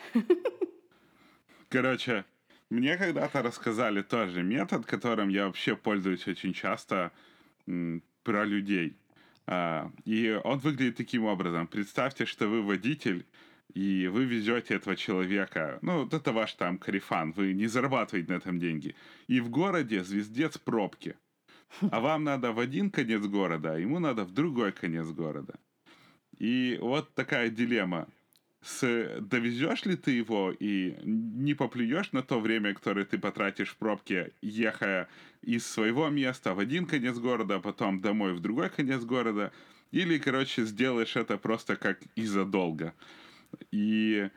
[1.71, 2.23] Короче,
[2.69, 7.11] мне когда-то рассказали тоже метод, которым я вообще пользуюсь очень часто
[8.23, 8.93] про людей.
[9.45, 11.67] А, и он выглядит таким образом.
[11.67, 13.25] Представьте, что вы водитель,
[13.73, 15.79] и вы везете этого человека.
[15.81, 18.95] Ну, вот это ваш там карифан, вы не зарабатываете на этом деньги.
[19.27, 21.15] И в городе звездец пробки.
[21.91, 25.55] А вам надо в один конец города, а ему надо в другой конец города.
[26.37, 28.07] И вот такая дилемма.
[28.63, 33.75] С, довезешь ли ты его и не поплюешь на то время, которое ты потратишь в
[33.75, 35.09] пробке, ехая
[35.41, 39.51] из своего места в один конец города, а потом домой в другой конец города,
[39.91, 42.93] или, короче, сделаешь это просто как из-за долга.
[43.71, 44.29] И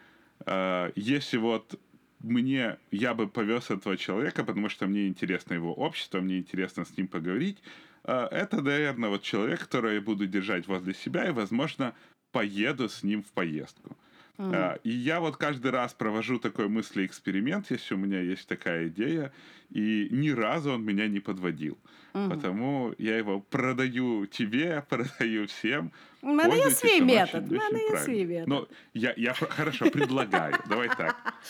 [0.45, 1.81] э, если вот
[2.19, 6.97] мне, я бы повез этого человека, потому что мне интересно его общество, мне интересно с
[6.97, 7.59] ним поговорить,
[8.03, 11.95] э, это, наверное, вот человек, которого я буду держать возле себя и, возможно,
[12.33, 13.97] поеду с ним в поездку.
[14.38, 19.32] А, И я вот каждый раз провожу такой мыслеэксперимент, если у меня есть такая идея,
[19.76, 21.78] и ни разу он меня не подводил.
[22.14, 25.92] Потому я его продаю тебе, продаю всем.
[26.22, 27.44] У мене є Пользуйтесь, свій он метод.
[27.44, 28.06] очень- У мене очень є правильный.
[28.06, 28.48] свій метод.
[28.48, 30.54] Ну, я, я пр- хорошо предлагаю.
[30.70, 31.34] Давай так.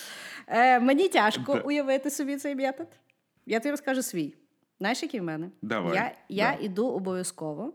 [0.48, 1.60] Е, мені тяжко Да.
[1.62, 2.88] уявити собі цей метод.
[3.46, 4.34] Я тобі розкажу свій.
[4.80, 5.50] Знаєш, який в мене?
[5.62, 6.66] Давай, Я, я да.
[6.66, 7.74] іду обов'язково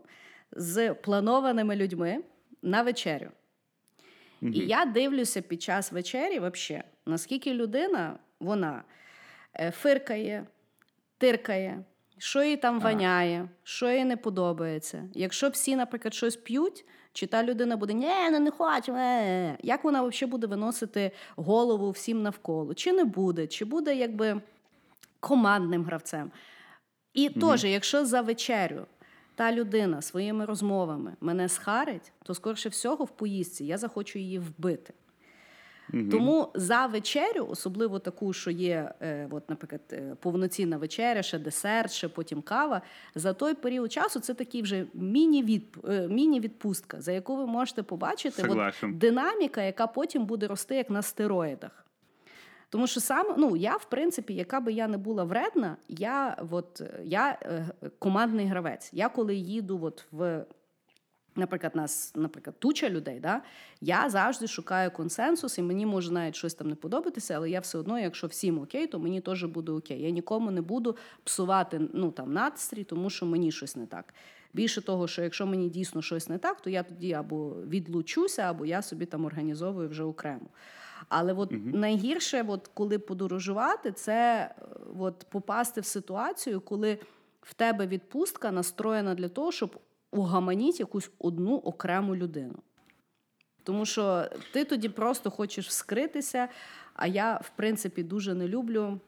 [0.51, 2.17] з планованими людьми
[2.61, 3.31] на вечерю.
[4.42, 8.82] І я дивлюся під час вечері, вообще, наскільки людина вона
[9.54, 10.46] е, фиркає,
[11.18, 11.84] тиркає,
[12.18, 15.08] що їй там воняє, що їй не подобається.
[15.14, 19.58] Якщо всі, наприклад, щось п'ють, чи та людина буде ні, ну не хочу, е-е-е».
[19.62, 22.74] як вона взагалі буде виносити голову всім навколо?
[22.74, 24.40] Чи не буде, чи буде якби
[25.20, 26.30] командним гравцем?
[27.14, 28.86] І теж, якщо за вечерю
[29.34, 34.94] та людина своїми розмовами мене схарить, то скорше всього в поїздці я захочу її вбити.
[36.10, 41.92] Тому за вечерю, особливо таку, що є, е, от, наприклад, е, повноцінна вечеря, ще десерт,
[41.92, 42.82] ще потім кава.
[43.14, 44.86] За той період часу це такий вже е,
[46.08, 51.81] міні-відпустка, за яку ви можете побачити от, динаміка, яка потім буде рости як на стероїдах.
[52.72, 56.82] Тому що саме, ну я, в принципі, яка би я не була вредна, я от
[57.04, 57.66] я е,
[57.98, 58.90] командний гравець.
[58.92, 60.44] Я коли їду от в.
[61.36, 63.42] Наприклад, нас, наприклад, туча людей, да?
[63.80, 67.78] я завжди шукаю консенсус, і мені може навіть щось там не подобатися, але я все
[67.78, 70.02] одно, якщо всім окей, то мені теж буде окей.
[70.02, 74.14] Я нікому не буду псувати ну, там, настрій, тому що мені щось не так.
[74.52, 78.66] Більше того, що якщо мені дійсно щось не так, то я тоді або відлучуся, або
[78.66, 80.46] я собі там організовую вже окремо.
[81.14, 84.64] Але от найгірше, от, коли подорожувати, це е,
[84.98, 86.98] от, попасти в ситуацію, коли
[87.42, 92.54] в тебе відпустка настроєна для того, щоб угаманіть якусь одну окрему людину.
[93.62, 96.48] Тому що ти тоді просто хочеш вскритися,
[96.94, 99.00] а я, в принципі, дуже не люблю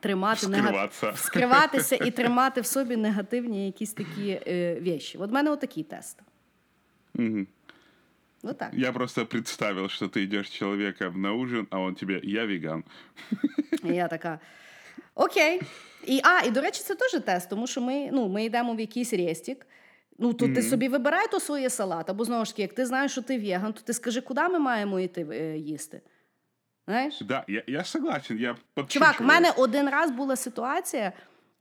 [0.00, 1.10] тримати нега- Вскриватися.
[1.10, 5.18] вскриватися і тримати в собі негативні якісь такі е, вещі.
[5.18, 6.22] От в мене отакий тест.
[8.44, 8.50] Мгм.
[8.50, 8.70] Отак.
[8.72, 12.84] Я просто представил, что ты идешь с человеком на ужин, а он тебе «я веган».
[13.82, 14.40] Я така.
[15.14, 15.60] Окей.
[16.06, 18.80] І, а, і до речі, це теж тест, тому що ми, ну, ми йдемо в
[18.80, 19.66] якийсь рестік.
[20.18, 23.12] Ну, то ти собі вибирай то своє салат, або знову ж таки, як ти знаєш,
[23.12, 26.00] що ти веган, то ти скажи, куди ми маємо йти е, їсти.
[26.86, 27.20] Знаєш?
[27.20, 28.56] Да, я, я согласен, я
[28.88, 31.12] Чувак, в мене один раз була ситуація.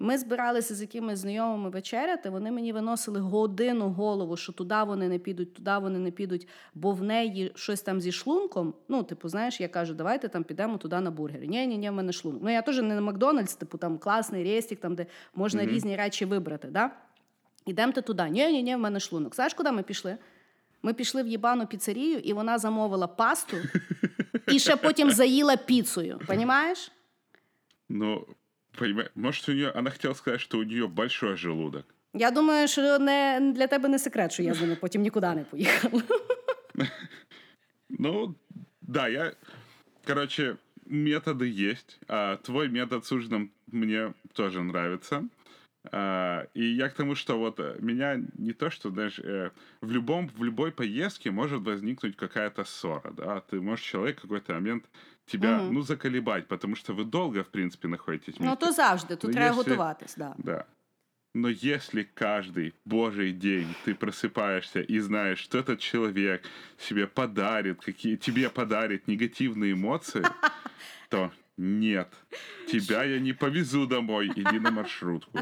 [0.03, 2.29] Ми збиралися з якимись знайомими вечеряти.
[2.29, 6.91] Вони мені виносили годину голову, що туди вони не підуть, туди вони не підуть, бо
[6.91, 8.73] в неї щось там зі шлунком.
[8.87, 11.47] Ну, типу, знаєш, я кажу, давайте там підемо туди на бургери.
[11.47, 12.41] Ні, ні, ні, в мене шлунок.
[12.43, 16.25] Ну я теж не на Макдональдс, типу там класний рестік, там де можна різні речі
[16.25, 16.67] вибрати.
[16.67, 16.91] Да?
[17.65, 18.29] Ідемте туди.
[18.29, 19.35] Ні, ні, ні, в мене шлунок.
[19.35, 20.17] Знаєш, куди ми пішли?
[20.81, 23.57] Ми пішли в їбану піцерію, і вона замовила пасту
[24.47, 26.19] і ще потім заїла піцею.
[26.27, 26.91] Понімаєш?
[27.89, 28.25] Ну,
[28.78, 31.84] понимаешь, может, у нее, она хотела сказать, что у нее большой желудок.
[32.14, 35.44] Я думаю, що не для тебе не секрет, що я з ними потім нікуди не
[35.44, 36.02] поїхала.
[37.90, 38.34] Ну,
[38.82, 39.32] да, я...
[40.06, 40.56] Короче,
[40.86, 41.98] методы есть.
[42.08, 45.28] А, твой метод с ужином мне тоже нравится.
[45.92, 49.50] А, и я к тому, что вот э, меня не то, что, знаешь, э,
[49.80, 54.54] в, любом, в любой поездке может возникнуть какая-то ссора, да, ты можешь человек в какой-то
[54.54, 54.84] момент
[55.26, 55.74] тебя, Мгм.
[55.74, 58.66] ну, заколебать, потому что вы долго, в принципе, находитесь Ну вместе.
[58.66, 60.16] то завжди, тут Ну, треба якщо- готуватись.
[60.16, 60.34] Да.
[60.38, 60.64] Да.
[61.34, 66.42] Но если каждый божий день ты просыпаешься и знаешь, что этот человек
[66.78, 70.22] себе подарит, какие тебе подарит негативные эмоции,
[71.08, 72.06] то нет,
[72.70, 75.38] тебя я не повезу домой, иди на маршрутку.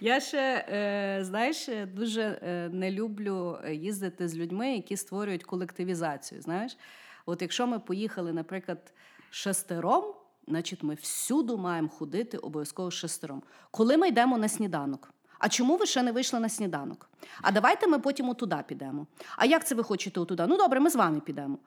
[0.00, 5.44] Я ще, е, знаєш, е, дуже е, не люблю е, їздити з людьми, які створюють
[5.44, 6.40] колективізацію.
[6.42, 6.76] Знаєш,
[7.25, 8.93] От якщо ми поїхали, наприклад,
[9.29, 10.03] шестером,
[10.47, 13.43] значить ми всюди маємо ходити обов'язково шестером.
[13.71, 15.13] Коли ми йдемо на сніданок?
[15.39, 17.09] А чому ви ще не вийшли на сніданок?
[17.41, 19.07] А давайте ми потім отуди підемо.
[19.37, 20.47] А як це ви хочете отуди?
[20.47, 21.57] Ну добре, ми з вами підемо.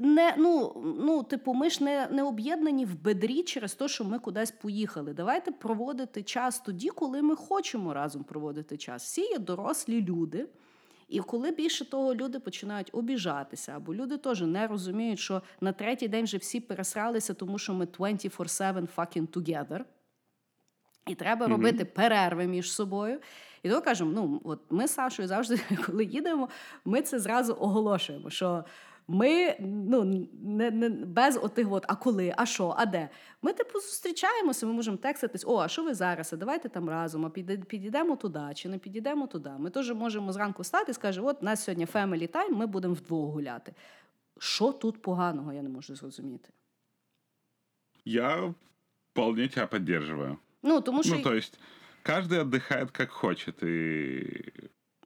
[0.00, 4.18] Не, ну, ну, типу, ми ж не, не об'єднані в бедрі через те, що ми
[4.18, 5.12] кудись поїхали.
[5.12, 9.04] Давайте проводити час тоді, коли ми хочемо разом проводити час.
[9.04, 10.48] Всі є дорослі люди.
[11.08, 16.08] І коли більше того люди починають обіжатися, або люди теж не розуміють, що на третій
[16.08, 19.80] день вже всі пересралися, тому що ми 24-7 fucking together,
[21.06, 23.20] і треба робити перерви між собою.
[23.62, 26.48] І то кажемо, ну от ми з Сашою завжди, коли їдемо,
[26.84, 28.64] ми це зразу оголошуємо, що
[29.08, 30.04] ми ну,
[30.42, 33.08] не, не, без отих, от, а коли, а що, а де.
[33.42, 36.32] Ми, типу, зустрічаємося, ми можемо текстатись, о, а що ви зараз?
[36.32, 37.30] А давайте там разом, а
[37.66, 39.50] підійдемо туди, чи не підійдемо туди.
[39.58, 42.94] Ми теж можемо зранку встати і скажемо, от у нас сьогодні family time, ми будемо
[42.94, 43.74] вдвох гуляти.
[44.38, 46.48] Що тут поганого, я не можу зрозуміти.
[48.04, 48.54] Я
[49.12, 50.36] вполне тебя поддерживаю.
[50.62, 51.58] Ну, тому що Ну, то есть,
[52.02, 54.52] каждый отдыхает как хочет, и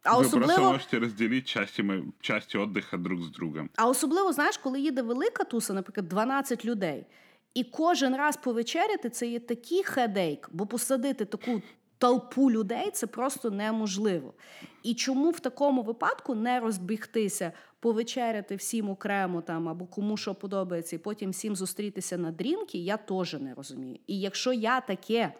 [0.06, 3.70] а вы просто особливо, можете части, мо- части отдыха друг с другом.
[3.76, 7.06] а особливо, знаєш, коли їде велика туса, наприклад, 12 людей,
[7.54, 11.62] і кожен раз повечеряти це є такий хедейк, бо посадити таку
[11.98, 14.34] толпу людей це просто неможливо.
[14.82, 20.96] І чому в такому випадку не розбігтися, повечеряти всім окремо там або кому що подобається,
[20.96, 23.98] і потім всім зустрітися на дрінки, я теж не розумію.
[24.06, 25.32] І якщо я таке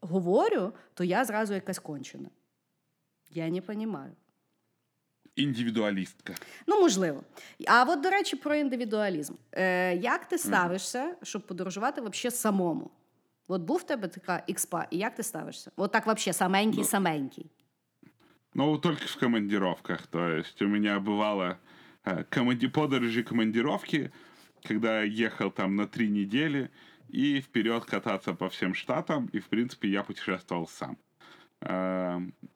[0.00, 2.28] говорю, то я зразу якась кончена.
[3.34, 4.12] Я не розумію.
[5.36, 6.34] Індивідуалістка.
[6.66, 7.22] Ну, можливо.
[7.66, 9.34] А от, до речі, про індивідуалізм.
[9.52, 12.90] Е, як ти ставишся, щоб подорожувати вообще самому?
[13.48, 15.70] От був в тебе така ікспа, і як ти ставишся?
[15.76, 17.46] От так вообще саменький, саменький.
[18.54, 20.06] Ну, только в командировках.
[20.06, 21.56] То есть у меня бывало
[22.04, 24.10] э, команди- подорожи командировки,
[24.68, 26.68] когда я ехал там на три недели
[27.14, 30.96] и вперед кататься по всем штатам, и, в принципе, я путешествовал сам.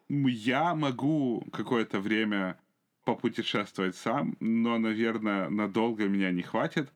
[0.08, 2.60] Я могу какое-то время
[3.04, 6.92] попутешествовать сам, но, наверное, надолго меня не хватит.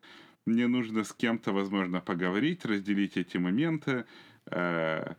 [0.47, 4.07] Мне нужно с кем-то, возможно, поговорить, разделить эти моменты.
[4.51, 5.15] э,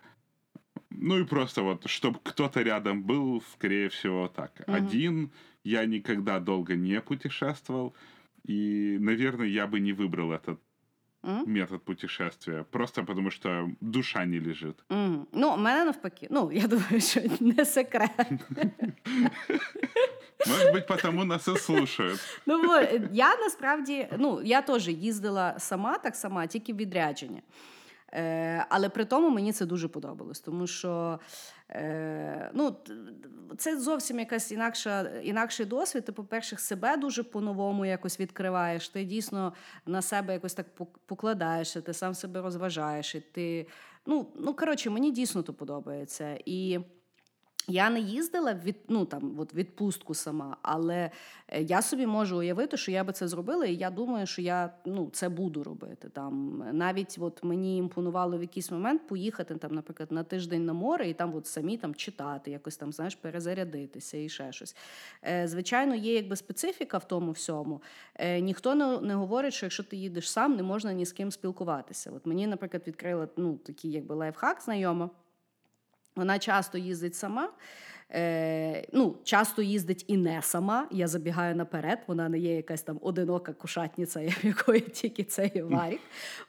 [0.92, 4.64] Ну и просто вот, чтобы кто-то рядом был, скорее всего, так.
[4.68, 4.76] Мгм.
[4.76, 5.32] Один
[5.64, 7.96] я никогда долго не путешествовал.
[8.46, 10.62] И, наверное, я бы не выбрал этот
[11.26, 11.44] М?
[11.48, 12.64] метод путешествия.
[12.64, 14.76] Просто потому что душа не лежит.
[14.90, 15.28] Мгм.
[15.34, 16.28] Ну, у мене навпаки.
[16.30, 18.12] Ну, я думаю, що не секрет.
[20.48, 22.20] Может быть, потому нас и слушают.
[22.46, 27.42] Ну, е, я насправді, ну, я теж їздила сама, так сама, тільки в відрядження.
[28.14, 31.20] Е, але при тому мені це дуже подобалось, тому що
[31.74, 32.76] е, ну,
[33.58, 36.06] це зовсім якась інакша, інакший досвід.
[36.06, 38.90] Ти, по-перше, себе дуже по-новому якось відкриваєш.
[38.90, 39.54] Ти дійсно
[39.86, 40.66] на себе якось так
[41.06, 43.16] покладаєшся, ти сам себе розважаєш.
[43.16, 43.68] І ти,
[44.06, 46.40] ну, ну, коротше, мені дійсно то подобається.
[46.46, 46.80] І
[47.68, 51.12] я не їздила від, ну, там, от відпустку сама, але
[51.48, 54.74] е, я собі можу уявити, що я би це зробила, і я думаю, що я
[54.86, 56.10] ну, це буду робити.
[56.10, 61.10] Там, навіть от мені імпонувало в якийсь момент поїхати, там, наприклад, на тиждень на море
[61.10, 64.76] і там от самі там, читати, якось там, знаєш, перезарядитися і ще щось.
[65.24, 67.82] Е, звичайно, є якби специфіка в тому всьому.
[68.16, 71.32] Е, ніхто не, не говорить, що якщо ти їдеш сам, не можна ні з ким
[71.32, 72.12] спілкуватися.
[72.16, 75.10] От мені, наприклад, відкрила ну, такий якби лайфхак знайома.
[76.16, 77.50] Вона часто їздить сама.
[78.16, 80.88] Е, ну, часто їздить і не сама.
[80.92, 82.00] Я забігаю наперед.
[82.08, 86.00] Вона не є якась там одинока кушатниця, в якої тільки це є варік.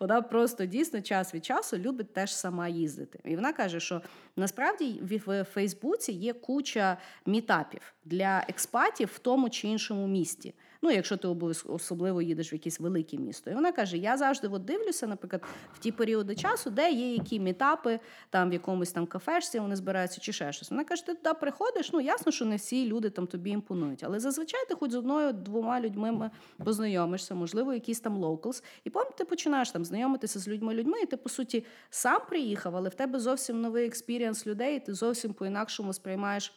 [0.01, 3.19] Вона просто дійсно час від часу любить теж сама їздити.
[3.25, 4.03] І вона каже, що
[4.37, 6.97] насправді в Фейсбуці є куча
[7.27, 10.55] мітапів для експатів в тому чи іншому місті.
[10.85, 11.29] Ну, якщо ти
[11.67, 13.51] особливо їдеш в якесь велике місто.
[13.51, 15.43] І вона каже: я завжди от дивлюся, наприклад,
[15.75, 20.21] в ті періоди часу, де є які мітапи, там в якомусь там кафешці вони збираються
[20.21, 20.71] чи ще щось.
[20.71, 24.05] Вона каже, ти туди приходиш, ну ясно, що не всі люди там тобі імпонують.
[24.05, 26.31] Але зазвичай ти хоч з одною-двома людьми
[26.65, 28.63] познайомишся, можливо, якісь там локалс.
[28.85, 32.89] І потім ти починаєш там знайомитися з людьми-людьми, і ти, по суті, сам приїхав, але
[32.89, 36.53] в тебе зовсім новий experience людей, і ти зовсім по-інакшому сприймаєш.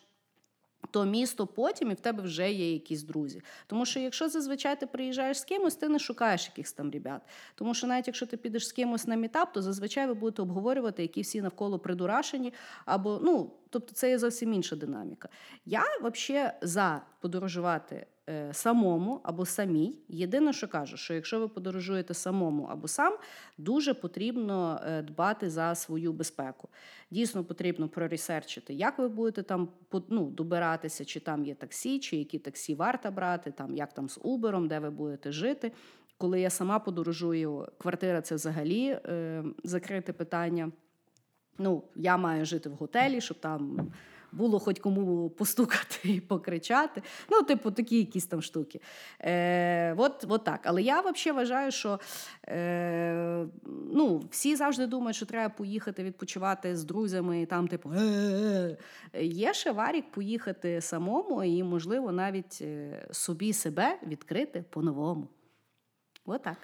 [0.91, 3.41] То місто потім і в тебе вже є якісь друзі.
[3.67, 7.21] Тому що якщо зазвичай ти приїжджаєш з кимось, ти не шукаєш якихось там ребят.
[7.55, 11.01] Тому що навіть якщо ти підеш з кимось на мітап, то зазвичай ви будете обговорювати,
[11.01, 12.53] які всі навколо придурашені,
[12.85, 15.29] або ну, тобто це є зовсім інша динаміка.
[15.65, 19.99] Я взагалі за подорожувати е, самому або самій.
[20.07, 23.17] Єдине, що кажу, що якщо ви подорожуєте самому або сам,
[23.57, 26.69] дуже потрібно е, дбати за свою безпеку.
[27.11, 29.69] Дійсно потрібно проресерчити, як ви будете там
[30.09, 34.19] ну, добиратися, чи там є таксі, чи які таксі варто брати, там як там з
[34.19, 35.71] Uber, де ви будете жити.
[36.17, 40.71] Коли я сама подорожую, квартира це взагалі е, закрите питання.
[41.57, 43.91] Ну, я маю жити в готелі, щоб там
[44.31, 47.01] було хоч кому постукати і покричати.
[47.29, 48.81] Ну, типу, такі якісь там штуки.
[49.19, 50.59] Е, от, от так.
[50.63, 51.99] Але я взагалі вважаю, що
[52.47, 53.45] е,
[53.93, 58.77] ну, всі завжди думають, що треба поїхати відпочивати з друзями, і там, типу, «Е-е-е».
[59.25, 65.27] є ще варік поїхати самому і, можливо, навіть е, собі себе відкрити по-новому.
[66.25, 66.57] Отак.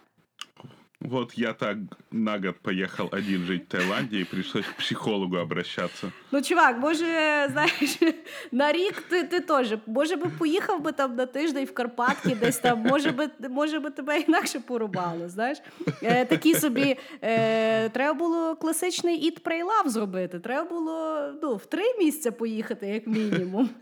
[1.04, 1.78] Вот я так
[2.12, 6.12] на год поехал один жить в Таиланде, и пришлось к психологу обращаться.
[6.32, 7.06] Ну, чувак, може,
[7.52, 8.00] знаєш,
[8.52, 9.74] на рік ти, ти теж.
[9.86, 13.90] Може би поїхав би там на тиждень в Карпатки, десь там, може би, може би
[13.90, 15.30] тебе інакше порубало.
[15.30, 15.58] Знаєш?
[16.04, 20.40] Е, такі собі е, треба було класичний Eat, Pray, Love зробити.
[20.40, 23.70] Треба було ну, в три місця поїхати, як мінімум.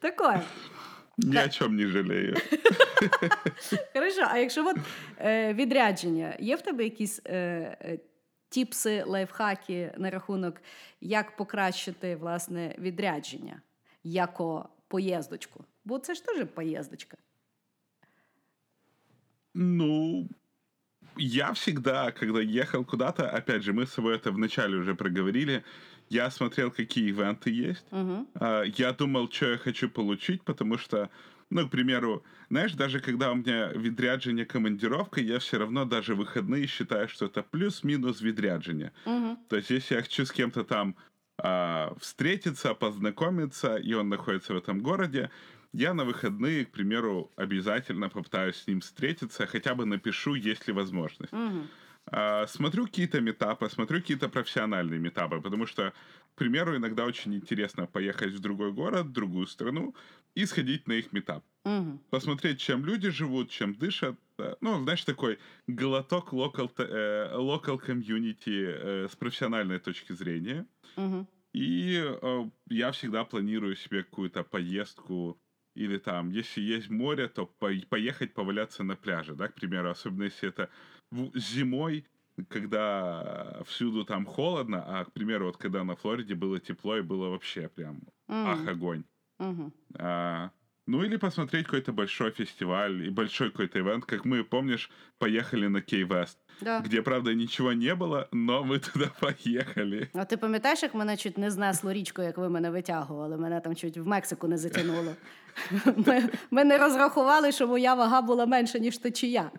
[0.00, 0.42] Таке.
[1.22, 2.36] Ни о чем не жалею.
[3.92, 4.76] Хорошо, а якщо от
[5.18, 7.32] е, відрядження, є в тебе якісь е,
[7.80, 7.98] е,
[8.48, 10.62] тіпси, лайфхаки на рахунок,
[11.00, 13.62] як покращити власне відрядження
[14.04, 15.64] яко поїздочку?
[15.84, 17.16] Бо це ж теж поїздочка.
[19.54, 20.28] Ну,
[21.16, 25.62] я всегда, когда ехал куда-то, опять же, мы с собой это вначале уже проговорили,
[26.12, 27.86] я смотрел, какие ивенты есть.
[27.90, 28.26] Угу.
[28.34, 31.08] А, Я думал, что я хочу получить, потому что,
[31.50, 36.66] ну, к примеру, знаешь, даже когда у меня відрядження командировка, я все равно даже выходные
[36.66, 38.90] считаю, что это плюс-минус відрядження.
[39.06, 39.36] Угу.
[39.48, 40.94] То есть, если я хочу с кем-то там
[41.38, 45.30] а, встретиться, познакомиться, и он находится в этом городе,
[45.72, 50.74] я на выходные, к примеру, обязательно попытаюсь с ним встретиться, хотя бы напишу, есть ли
[50.74, 51.32] возможность.
[51.32, 51.66] Угу.
[52.10, 55.92] А, смотрю какие-то метапы, смотрю какие-то профессиональные метапы, потому что,
[56.34, 59.94] к примеру, иногда очень интересно поехать в другой город, в другую страну
[60.34, 61.44] и сходить на их метап.
[61.64, 62.00] Угу.
[62.10, 64.16] Посмотреть, чем люди живут, чем дышат.
[64.60, 65.38] Ну, знаешь, такой
[65.68, 70.66] глоток local, local community с профессиональной точки зрения.
[70.96, 71.26] Угу.
[71.54, 75.38] И э, я всегда планирую себе какую-то поездку
[75.76, 80.24] или там, если есть море, то по- поехать поваляться на пляже, да, к примеру, особенно
[80.24, 80.70] если это
[81.34, 82.06] зимой,
[82.48, 87.28] когда всюду там холодно, а, к примеру, вот когда на Флориде было тепло и было
[87.28, 89.04] вообще прям ах, огонь.
[89.38, 89.72] Угу.
[89.98, 90.50] А,
[90.91, 95.79] ну или посмотреть какой-то большой фестиваль и большой какой-то ивент, как мы, помнишь, поехали на
[95.81, 96.79] Кей-Вест, Да.
[96.79, 100.07] где, правда, ничего не было, но мы туда поехали.
[100.13, 103.37] А ти пам'ятаєш, як мене чуть не знесло річкою, як ви мене витягували?
[103.37, 105.13] Мене там чуть в Мексику не затягнуло.
[105.95, 109.51] Ми, ми не розрахували, що моя вага була менша, ніж течія.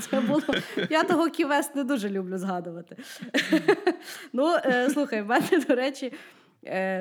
[0.00, 0.42] Це було.
[0.90, 2.96] Я того ківест не дуже люблю згадувати.
[4.32, 6.12] Ну, е, слухай, в мене, до речі, е,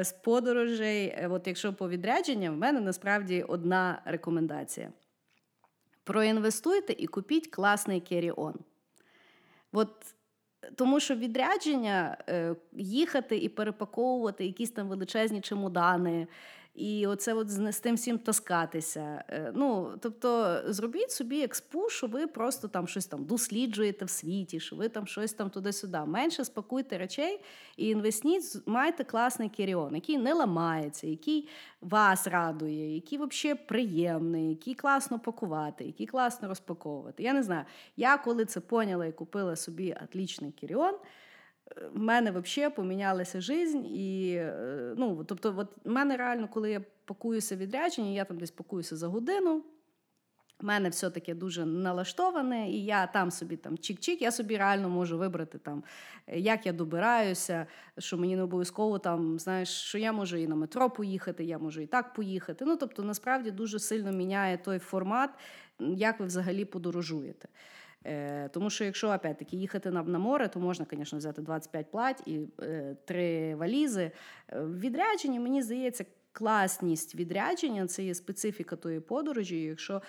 [0.04, 4.92] з подорожей, е, от якщо по відрядженням, в мене насправді одна рекомендація:
[6.04, 8.54] проінвестуйте і купіть класний керіон.
[9.72, 10.14] От
[10.74, 16.26] тому що відрядження е, їхати і перепаковувати якісь там величезні чемодани,
[16.76, 19.24] і оце от з, тим всім таскатися.
[19.28, 24.60] Е, ну, тобто, зробіть собі експу, що ви просто там щось там досліджуєте в світі,
[24.60, 25.98] що ви там щось там туди-сюди.
[26.06, 27.40] Менше спакуйте речей
[27.76, 31.48] і інвестніть, майте класний керіон, який не ламається, який
[31.80, 37.22] вас радує, який взагалі приємний, який класно пакувати, який класно розпаковувати.
[37.22, 37.64] Я не знаю.
[37.96, 40.94] Я коли це поняла і купила собі отлічний керіон,
[41.94, 43.86] в мене взагалі помінялася жизнь.
[43.86, 48.50] І, е, ну, тобто, от в мене реально, коли я пакуюся відрядження, я там десь
[48.50, 49.62] пакуюся за годину.
[50.60, 54.88] в мене все таке дуже налаштоване, і я там собі там чик-чик, я собі реально
[54.88, 55.84] можу вибрати там,
[56.26, 57.66] як я добираюся,
[57.98, 61.80] що мені не обов'язково там, знаєш, що я можу і на метро поїхати, я можу
[61.80, 62.64] і так поїхати.
[62.64, 65.30] Ну, тобто, насправді дуже сильно міняє той формат,
[65.78, 67.48] як ви взагалі подорожуєте.
[68.04, 72.22] Е, тому що якщо опять-таки їхати на, на море, то можна, звісно, взяти 25 плать
[72.26, 74.10] і е, три валізи.
[74.48, 79.62] Е, в відрядженні, мені здається, класність відрядження це є специфіка тої подорожі.
[79.62, 80.02] Якщо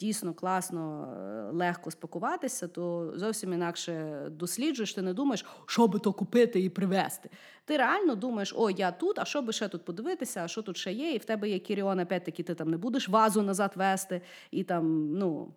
[0.00, 4.94] дійсно класно, е, легко спакуватися, то зовсім інакше досліджуєш.
[4.94, 7.30] Ти не думаєш, що би то купити і привезти.
[7.64, 10.76] Ти реально думаєш, о, я тут, а що би ще тут подивитися, а що тут
[10.76, 14.22] ще є, і в тебе є Кіріон, опять-таки, ти там не будеш вазу назад вести,
[14.50, 15.54] і там, ну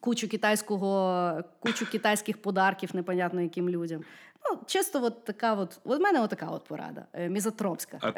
[0.00, 4.04] Кучу китайського, кучу китайських подарків, непонятно яким людям.
[4.50, 7.98] Ну, чисто от така от, от в мене от така от порада, е, мізотропська.
[8.02, 8.12] А-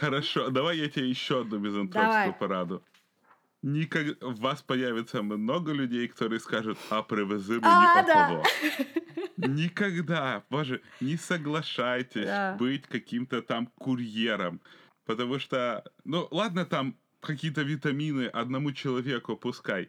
[0.00, 2.38] Хорошо, давай я тебе еще одну мизантропскую Давай.
[2.38, 2.80] пораду.
[3.62, 4.06] Никак...
[4.22, 8.28] У вас появится много людей, которые скажут, а привези А, мені да.
[8.28, 8.42] того.
[9.36, 12.56] Никогда, боже, не соглашайтесь Да.
[12.60, 14.60] быть каким-то там курьером.
[15.06, 19.88] Потому что, ну ладно, там какие-то витамины одному человеку пускай.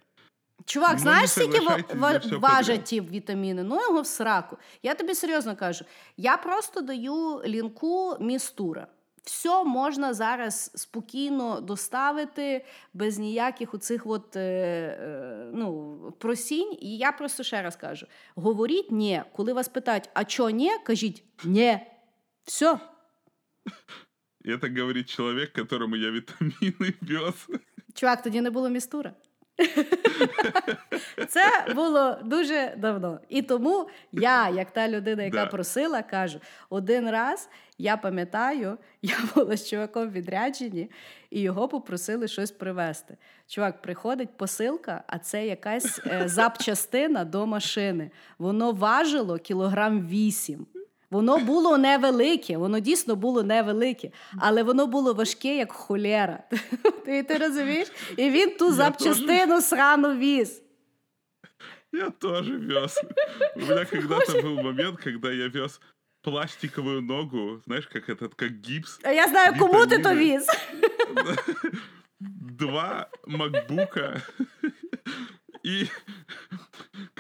[0.66, 2.84] Чувак, Ну, знаєш, не скільки ва- соглашайтесь ва- на всё важать подряд.
[2.84, 3.64] ті вітаміни?
[3.64, 4.58] Ну його в сраку.
[4.84, 5.86] Я тобі серйозно кажу.
[6.18, 8.88] Я просто даю лінку містура.
[9.24, 16.78] Все можна зараз спокійно доставити без ніяких оцих от, е, е, ну, просінь.
[16.82, 19.22] І я просто ще раз кажу: говоріть ні.
[19.36, 21.80] Коли вас питають, а чо ні, кажіть ні.
[22.44, 22.80] Все.
[24.48, 27.48] И Это говорит человек, которому я витамины вез.
[27.94, 29.14] Чувак, тоді не було містура.
[31.29, 31.43] Це
[31.75, 33.21] було дуже давно.
[33.29, 35.47] І тому я, як та людина, яка Да.
[35.47, 36.41] просила, кажу:
[36.71, 37.49] один раз
[37.79, 40.91] я пам'ятаю, я була з чуваком в відрядженні,
[41.31, 43.17] і його попросили щось привезти.
[43.49, 48.11] Чувак, приходить посилка, а це якась е, запчастина до машини.
[48.39, 50.67] Воно важило кілограм вісім.
[51.11, 56.43] Воно було невелике, воно дійсно було невелике, але воно було важке, як холера.
[57.05, 57.89] Ти, ти розумієш?
[58.17, 60.63] І він ту запчастину срану віз.
[61.93, 63.01] Я тоже вез.
[63.57, 65.81] У меня когда-то был момент, когда я вез
[66.23, 69.01] пластиковую ногу, знаешь, как этот, как гипс.
[69.03, 70.47] А я знаю, кому ти то віз.
[72.59, 74.23] Два макбука
[75.67, 75.89] и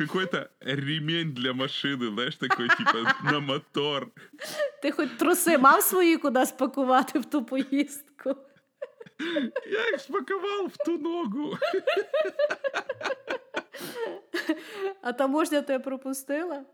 [0.06, 4.10] какой-то ремень для машины, знаешь, такой типа на мотор.
[4.82, 8.36] Ти хоч труси мав свої куди спакувати в ту поїздку.
[9.66, 11.58] Я их спаковал в ту ногу.
[15.02, 16.64] А таможня тебе пропустила?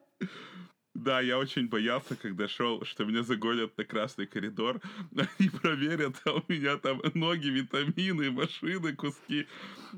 [0.95, 4.81] Да, я очень боялся, когда шел, что меня загонят на красный коридор,
[5.39, 9.47] они проверят, а у меня там ноги, витамины, машины, куски,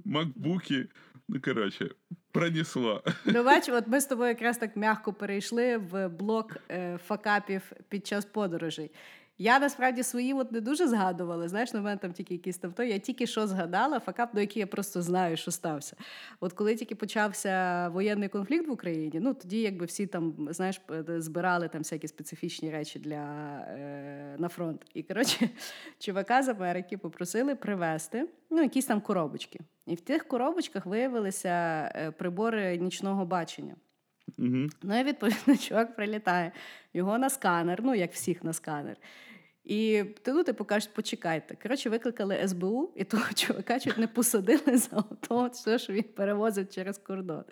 [0.05, 0.89] макбуки.
[1.29, 1.91] Ну, короче,
[2.33, 3.03] пронесло.
[3.25, 8.07] Ну, бач, от ми з тобою якраз так м'яко перейшли в блок е, факапів під
[8.07, 8.91] час подорожей.
[9.41, 11.49] Я насправді свої от не дуже згадувала.
[11.49, 12.83] Знаєш, на мене там тільки якісь там то.
[12.83, 15.97] Я тільки що згадала факап, до який я просто знаю, що стався.
[16.41, 21.69] От коли тільки почався воєнний конфлікт в Україні, ну тоді якби всі там знаєш збирали
[21.69, 23.17] там всякі специфічні речі для
[23.69, 24.87] е, на фронт.
[24.95, 25.49] І коротше,
[25.99, 29.61] чувака з Америки попросили привезти ну, якісь там коробочки.
[29.87, 31.49] І в тих коробочках виявилися
[31.95, 33.75] е, прибори нічного бачення.
[34.39, 34.71] Мгм.
[34.83, 36.53] Ну і відповідно, чувак прилітає.
[36.95, 38.97] Його на сканер, ну як всіх на сканер.
[39.69, 41.57] І ну, типу кажуть, почекайте.
[41.63, 45.05] Коротше, викликали СБУ, і того чувака чуть не посадили за
[45.53, 47.45] все, що він перевозив через кордон.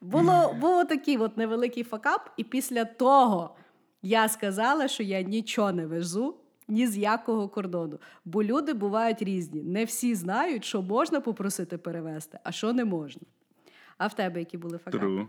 [0.00, 3.56] Було, було такий от невеликий факап, і після того
[4.02, 6.36] я сказала, що я нічого не везу.
[6.68, 7.98] Ні з якого кордону.
[8.24, 9.62] Бо люди бувають різні.
[9.62, 13.22] Не всі знають, що можна попросити перевезти, а що не можна.
[13.98, 15.06] А в тебе які були факапи?
[15.06, 15.26] True.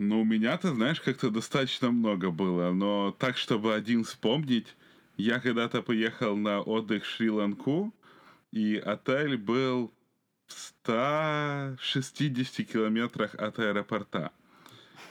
[0.00, 4.74] Ну, у меня-то, знаешь, как-то достаточно много было, но так, чтобы один вспомнить,
[5.18, 7.94] я когда-то поехал на отдых в Шри-Ланку,
[8.50, 9.92] и отель был
[10.46, 14.32] в 160 километрах от аэропорта.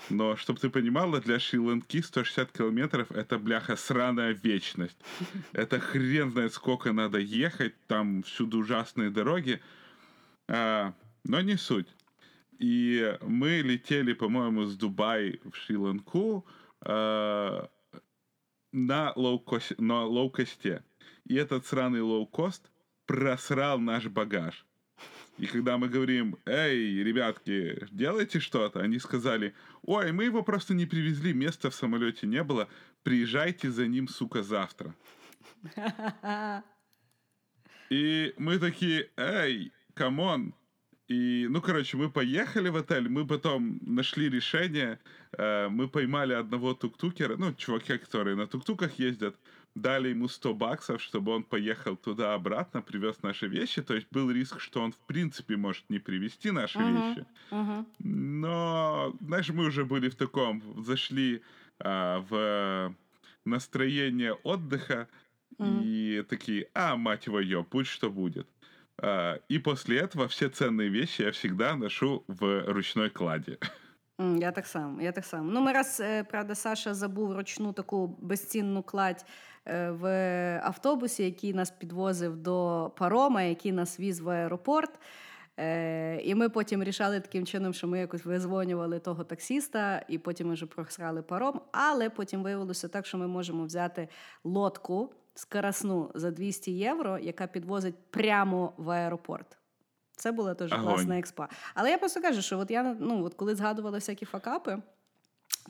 [0.09, 4.97] Но, чтобы ты понимала, для Шри-Ланки 160 километров— это, бляха, сраная вечность.
[5.51, 9.61] Это хрен знает, сколько надо ехать, там всюду ужасные дороги.
[10.47, 11.89] А, но не суть.
[12.59, 16.45] И мы летели, по-моему, с Дубая в Шри-Ланку
[16.85, 17.67] э,
[18.73, 20.83] на, лоукос- на лоукосте.
[21.25, 22.69] И этот сраный лоукост
[23.05, 24.65] просрал наш багаж.
[25.37, 30.85] И когда мы говорим, эй, ребятки, делайте что-то, они сказали, ой, мы его просто не
[30.85, 32.67] привезли, места в самолете не было,
[33.03, 34.93] приезжайте за ним, сука, завтра.
[37.89, 40.53] И мы такие, эй, come on.
[41.09, 44.99] И, ну, короче, мы поехали в отель, мы потом нашли решение,
[45.31, 49.35] э, мы поймали одного туктукера, ну, чувака, которые на туктуках ездят,
[49.75, 54.59] дали ему 100 баксов, чтобы он поехал туда-обратно, привез наши вещи, то есть был риск,
[54.59, 56.83] что он, в принципе, может не привезти наши Мгм.
[56.83, 57.25] вещи.
[57.51, 57.85] Угу.
[57.99, 61.43] Но, знаешь, мы уже были в таком, зашли
[61.79, 62.95] а, в
[63.45, 65.07] настроение отдыха
[65.59, 65.83] Мгм.
[65.83, 68.47] и такие, а, мать его, будь что будет.
[69.49, 73.57] И после этого все ценные вещи я всегда ношу в ручной кладе.
[74.19, 75.51] Я так само, я так само.
[75.51, 79.25] Ну, ми раз, е, правда, Саша забув ручну таку безцінну кладь
[79.65, 80.05] е, в
[80.63, 84.99] автобусі, який нас підвозив до парома, який нас віз в аеропорт.
[86.23, 90.53] І ми потім рішали таким чином, що ми якось визвонювали того таксіста, і потім ми
[90.53, 91.61] вже просрали паром.
[91.71, 94.07] Але потім виявилося так, що ми можемо взяти
[94.43, 99.57] лодку скоросну за 200 євро, яка підвозить прямо в аеропорт.
[100.15, 100.85] Це була теж Огонь.
[100.85, 101.49] класна експа.
[101.75, 104.77] Але я просто кажу, що от я ну, от коли згадувала всякі факапи,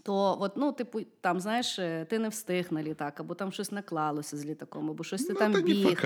[0.04, 3.72] то от, ну, типу, там, знаєш, е, ти не встиг на літак, або там щось
[3.72, 6.04] наклалося з літаком, або щось ти Ну, там біг,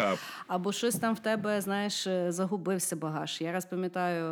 [0.47, 3.41] або щось там в тебе, знаєш, е, загубився багаж.
[3.41, 4.25] Я раз пам'ятаю,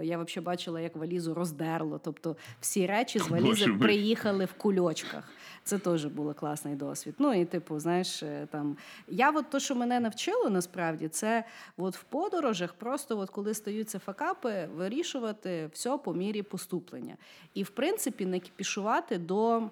[0.00, 2.00] е, я взагалі бачила, як валізу роздерло.
[2.04, 5.24] Тобто всі речі з валізи приїхали в кульочках.
[5.64, 7.14] Це теж був класний досвід.
[7.18, 8.76] Ну і типу, знаєш, там
[9.08, 11.44] я от то, що мене навчило насправді, це
[11.76, 17.16] от в подорожах, просто от коли стаються факапи, вирішувати все по мірі поступлення.
[17.54, 19.62] І в принципі не кіпішувати до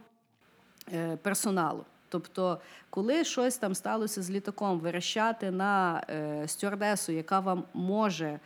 [0.92, 1.84] е, персоналу.
[2.08, 2.60] Тобто,
[2.90, 8.40] коли щось там сталося з літаком, вирощати на е, стюардесу, яка вам може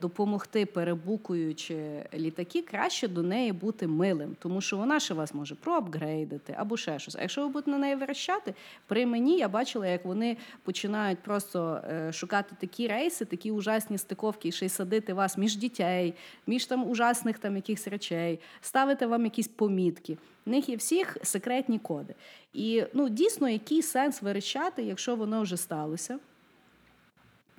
[0.00, 6.54] допомогти, перебукуючи літаки, краще до неї бути милим, тому що вона ще вас може проапгрейдити
[6.58, 7.16] або ще щось.
[7.16, 8.54] А якщо ви будете на неї верещати,
[8.86, 14.48] при мені я бачила, як вони починають просто е, шукати такі рейси, такі ужасні стиковки,
[14.48, 16.14] і ще й садити вас між дітей,
[16.46, 20.18] між там ужасних там якихось речей, ставити вам якісь помітки.
[20.46, 22.14] В них є всіх секретні коди.
[22.52, 26.18] І ну, дійсно, який сенс верещати, якщо воно вже сталося.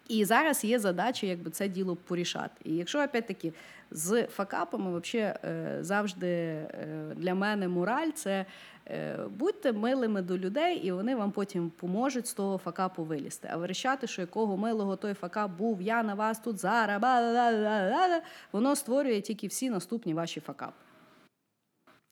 [0.10, 2.62] І зараз є задача, якби це діло порішати.
[2.64, 3.54] І якщо опять-таки
[3.92, 8.46] з факапами, вообще е, завжди е, для мене мораль це
[8.88, 13.50] е, будьте милими до людей, і вони вам потім поможуть з того факапу вилізти.
[13.52, 18.22] А верещати, що якого милого той факап був, я на вас тут зараз,
[18.52, 20.74] воно створює тільки всі наступні ваші факапи.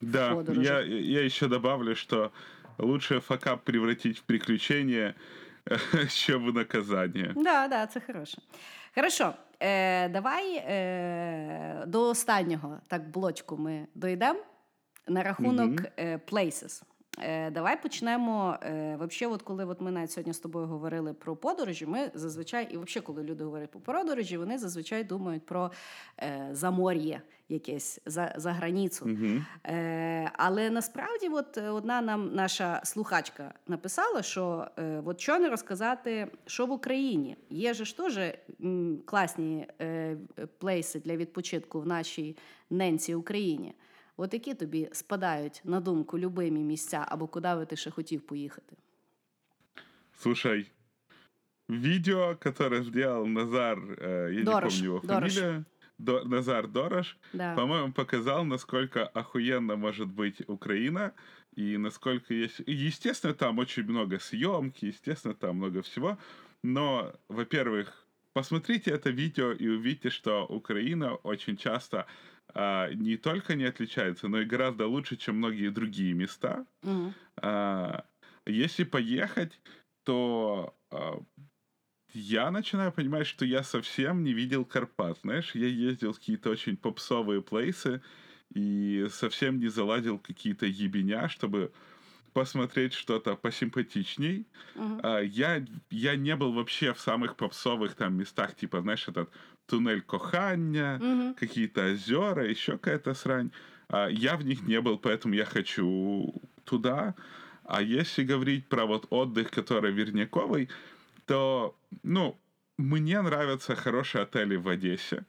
[0.01, 2.31] Да, я, я еще добавлю, что
[2.77, 5.15] лучше факап превратить в приключение,
[6.09, 7.33] чем в наказание.
[7.35, 8.37] Да, да, це хороше.
[8.95, 14.39] Хорошо, е, давай е, до останнього так блочку ми дійдемо
[15.07, 16.83] на рахунок е, places.
[17.19, 18.57] Е, давай почнемо.
[18.63, 22.67] Е, вообще, от коли от ми навіть сьогодні з тобою говорили про подорожі, ми зазвичай,
[22.71, 25.71] і взагалі, коли люди говорять про подорожі, вони зазвичай думають про
[26.19, 29.05] е, замор'я якесь за, за границю.
[29.65, 34.67] Е, але насправді, от одна нам наша слухачка написала, що
[35.05, 38.19] от що не розказати, що в Україні є ж теж
[39.05, 39.67] класні
[40.57, 42.37] плейси для відпочинку в нашій
[42.69, 43.73] ненці Україні.
[44.16, 48.76] От які тобі спадають на думку любимі місця або куди би ти ще хотів поїхати?
[50.14, 50.70] Слушай,
[51.68, 55.34] видео, которое сделал Назар, э, я Дорош, не помню его Дорош.
[55.34, 55.64] фамилию,
[55.98, 57.54] До- Назар Дорош, Да.
[57.54, 61.12] по-моему, показал, насколько охуенно может быть Украина,
[61.58, 62.60] и насколько есть...
[62.66, 66.18] и, Естественно, там очень много съемки, естественно, там много всего,
[66.62, 72.06] но, во-первых, посмотрите это видео и увидите, что Украина очень часто
[72.59, 76.65] а, не только не отличается, но и гораздо лучше, чем многие другие места.
[76.81, 77.13] Мгм.
[77.39, 78.03] А,
[78.47, 79.59] если поехать,
[80.03, 81.21] то а,
[82.13, 85.19] я начинаю понимать, что я совсем не видел Карпат.
[85.21, 88.01] Знаешь, я ездил в какие-то очень попсовые плейсы
[88.55, 91.71] и совсем не заладил какие-то ебеня, чтобы
[92.33, 94.47] посмотреть что-то посимпатичней.
[95.03, 99.29] А, я, я не был вообще в самых попсовых там местах, типа, знаешь, этот
[99.67, 101.33] туннель Кохання, Мгм.
[101.35, 103.51] какие-то озера, еще какая-то срань.
[103.89, 106.33] А, я в них не был, поэтому я хочу
[106.63, 107.13] туда.
[107.63, 110.69] А если говорить про вот отдых, который Верняковый,
[111.25, 112.35] то, ну,
[112.77, 115.25] мне нравятся хорошие отели в Одессе.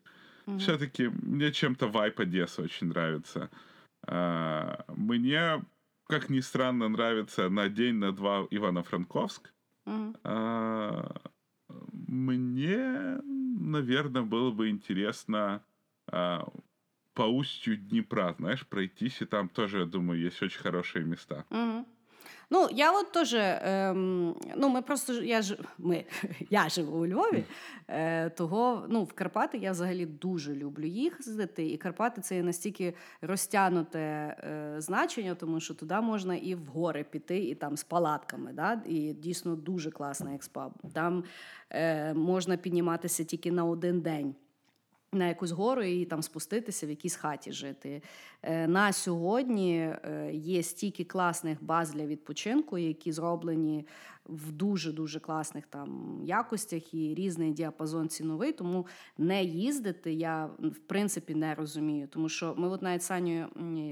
[0.47, 0.59] Мгм.
[0.59, 3.51] Все-таки мне чем-то вайп Одессы очень нравится.
[4.07, 5.63] А, мне,
[6.07, 9.53] как ни странно, нравится на день, на два Ивано-Франковск.
[9.87, 10.15] Мгм.
[10.25, 11.13] А,
[12.09, 13.19] Мне,
[13.59, 15.63] наверное, было бы интересно
[16.11, 16.41] э,
[17.15, 21.45] по устью Днепра, знаешь, пройтись, и там тоже, я думаю, есть очень хорошие места.
[21.51, 21.87] Мгм.
[22.51, 26.05] Ну, я от теж, ем, ну, ми просто я ж ми,
[26.51, 27.45] я живу у Львові,
[27.89, 31.71] е, того ну, в Карпати я взагалі дуже люблю їздити.
[31.71, 37.05] І Карпати це є настільки розтягнуте е, значення, тому що туди можна і в гори
[37.05, 38.53] піти, і там з палатками.
[38.53, 38.83] Да?
[38.87, 40.73] І дійсно дуже класний експаб.
[40.93, 41.25] Там
[41.71, 44.35] е, можна підніматися тільки на один день
[45.13, 48.03] на якусь гору і там спуститися в якійсь хаті жити.
[48.43, 53.87] Е, На сьогодні е, є стільки класних баз для відпочинку, які зроблені
[54.29, 58.53] в дуже дуже класних там якостях і різний діапазон ціновий.
[58.53, 58.87] Тому
[59.19, 62.09] не їздити я в принципі не розумію.
[62.11, 63.23] Тому що ми от навіть з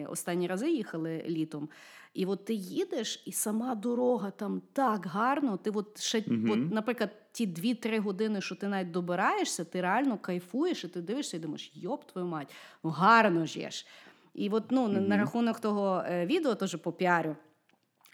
[0.09, 1.69] останні рази їхали літом.
[2.15, 5.57] І от ти їдеш, і сама дорога там так гарно.
[5.57, 6.51] Ти от ще, Мгм.
[6.51, 11.37] от, наприклад, ті 2-3 години, що ти навіть добираєшся, ти реально кайфуєш, і ти дивишся
[11.37, 12.55] і думаєш, йоп, твою мать,
[12.85, 13.87] ну гарно ж є ж.
[14.35, 17.37] І от ну, на, на рахунок того е, відео теж по піарю.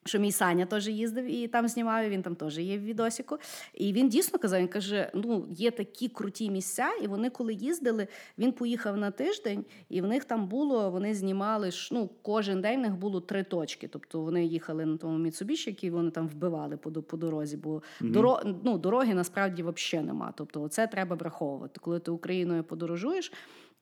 [0.04, 3.38] Що мій Саня теж їздив і там знімав, і він там теж є в відосіку.
[3.74, 8.06] І він дійсно казав: він каже: ну, є такі круті місця, і вони, коли їздили,
[8.38, 12.78] він поїхав на тиждень, і в них там було, вони знімали ж, ну, кожен день
[12.78, 13.88] в них було три точки.
[13.88, 18.40] Тобто вони їхали на тому Міцубіші, який вони там вбивали по, по дорозі, бо доро,
[18.64, 20.32] ну, дороги насправді взагалі нема.
[20.36, 21.80] Тобто, це треба враховувати.
[21.82, 23.32] Коли ти Україною подорожуєш,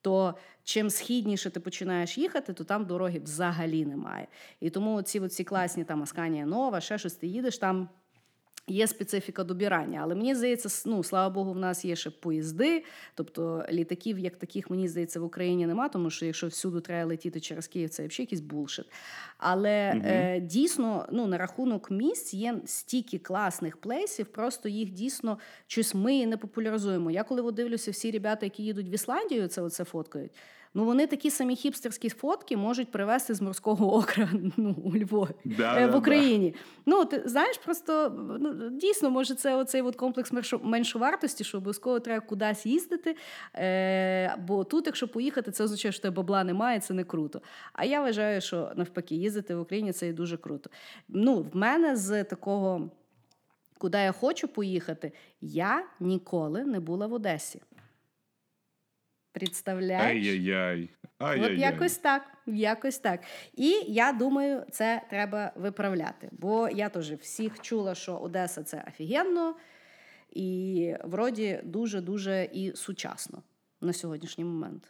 [0.00, 4.26] то чим східніше ти починаєш їхати, то там дороги взагалі немає.
[4.60, 7.88] І тому ці, класні там Асканія Нова, ще щось ти їдеш там.
[8.70, 12.84] Є специфіка добірання, але мені здається, ну слава Богу, в нас є ще поїзди.
[13.14, 17.40] Тобто літаків, як таких, мені здається, в Україні нема, тому що якщо всюди треба летіти
[17.40, 18.86] через Київ, це взагалі якийсь булшит.
[19.38, 20.02] Але угу.
[20.06, 26.26] е, дійсно, ну на рахунок місць є стільки класних плейсів, просто їх дійсно щось ми
[26.26, 27.10] не популяризуємо.
[27.10, 30.32] Я коли дивлюся, всі ребята, які їдуть в Ісландію, це оце фоткають.
[30.74, 35.80] Ну вони такі самі хіпстерські фотки можуть привезти з морського окра ну, у Львові да,
[35.80, 36.50] е, в да, Україні.
[36.50, 36.58] Да.
[36.86, 38.10] Ну ти знаєш, просто
[38.40, 40.32] ну, дійсно може це оцей от комплекс
[40.62, 43.16] меншовартості, що обов'язково треба кудись їздити.
[43.54, 47.40] Е, Бо тут, якщо поїхати, це означає, що тебе бабла немає, це не круто.
[47.72, 50.70] А я вважаю, що навпаки, їздити в Україні це і дуже круто.
[51.08, 52.90] Ну, в мене з такого.
[53.78, 57.60] Куди я хочу поїхати, я ніколи не була в Одесі.
[59.32, 60.06] Представляєш?
[60.06, 60.90] Ай-яй-яй.
[61.18, 61.52] Ай-яй-яй.
[61.54, 62.22] От якось так.
[62.46, 63.20] якось так.
[63.54, 66.28] І я думаю, це треба виправляти.
[66.32, 69.54] Бо я теж всіх чула, що Одеса це офігенно,
[70.30, 73.42] і вроді дуже-дуже і сучасно
[73.80, 74.88] на сьогоднішній момент.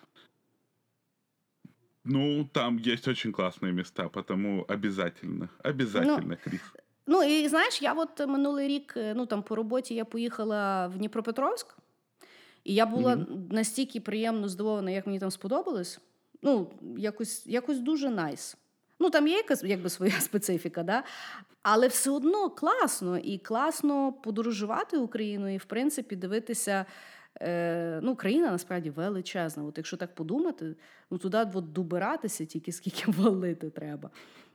[2.04, 6.60] Ну, там есть очень классные места, потому обязательно, обязательно, ну, Кріс.
[7.06, 11.79] Ну і знаєш, я от минулий рік, ну там по роботі я поїхала в Дніпропетровськ.
[12.64, 13.52] І я була mm-hmm.
[13.52, 16.00] настільки приємно здивована, як мені там сподобалось.
[16.42, 18.56] Ну, якось якось дуже найс.
[18.98, 21.02] Ну, там є якась якби своя специфіка, да?
[21.62, 26.86] але все одно класно і класно подорожувати Україною і, в принципі, дивитися.
[27.40, 29.64] Е, ну, Країна насправді величезна.
[29.64, 30.76] От Якщо так подумати,
[31.10, 34.10] ну туди от добиратися тільки скільки валити треба.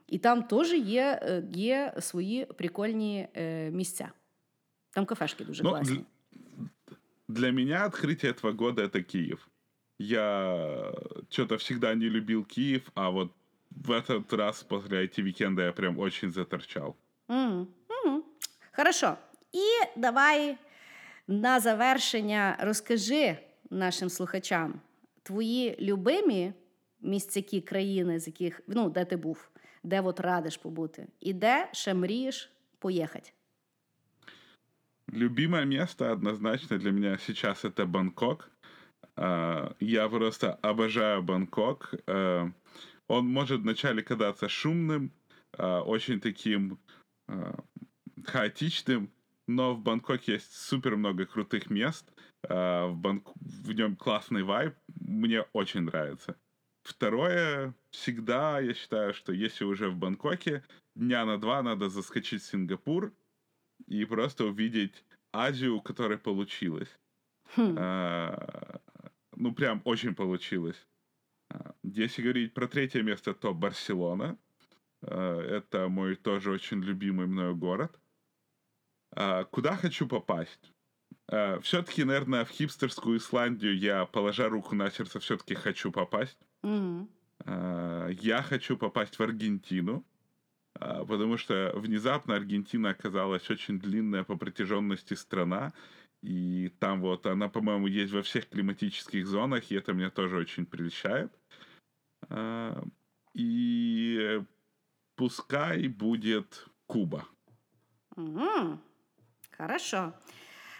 [0.07, 4.11] І там теж є е, є свої прикольні е, місця.
[4.91, 6.05] Там кафешки дуже ну, класні.
[7.28, 9.48] Для меня открытие этого года это Киев.
[9.98, 10.92] Я
[11.28, 13.32] что-то всегда не любил Киев, а вот
[13.70, 16.96] в этот раз после IT-викенда я прям очень заторчал.
[17.28, 17.66] Mm.
[18.06, 18.20] Mm.
[18.72, 19.16] Хорошо.
[19.52, 20.56] І давай
[21.28, 23.36] на завершення розкажи
[23.70, 24.80] нашим слухачам
[25.22, 26.52] твої любимі
[27.00, 29.50] місцяки країни, з яких ну, де ти був,
[29.82, 33.32] де от радиш побути, і де ще мрієш поїхати.
[35.11, 38.49] Любимое место однозначно для меня сейчас это Бангкок.
[39.15, 41.93] А, я просто обожаю Бангкок.
[42.07, 42.51] А,
[43.07, 45.11] он может вначале казаться шумным,
[45.53, 46.79] а, очень таким
[48.23, 49.11] хаотичным,
[49.47, 52.11] но в Бангкоке есть супер много крутых мест.
[52.43, 53.31] В, Банк...
[53.35, 54.75] в нем классный вайб.
[54.99, 56.35] Мне очень нравится.
[56.83, 60.63] Второе, всегда я считаю, что если уже в Бангкоке,
[60.93, 63.11] дня на два надо заскочить в Сингапур,
[63.87, 65.03] и просто увидеть
[65.33, 66.89] Азию, у которой получилось.
[67.55, 67.75] Хм.
[67.77, 68.79] А,
[69.35, 70.87] ну, прям очень получилось.
[71.49, 74.37] А, если говорить про третье место, то Барселона.
[75.01, 77.99] А, это мой тоже очень любимый мною город.
[79.11, 80.71] А, куда хочу попасть?
[81.61, 86.37] Все-таки, наверное, в хипстерскую Исландию я, положа руку на сердце, все-таки хочу попасть.
[86.63, 88.17] Mm-hmm.
[88.21, 90.05] Я хочу попасть в Аргентину.
[90.79, 95.73] Потому что внезапно Аргентина оказалась очень длинная по протяженности страна,
[96.21, 100.65] и там вот она, по-моему, есть во всех климатических зонах, и это меня тоже очень
[100.65, 101.31] прельщает.
[103.33, 104.41] И
[105.15, 107.25] пускай будет Куба.
[108.17, 108.79] Угу.
[109.57, 110.13] Хорошо.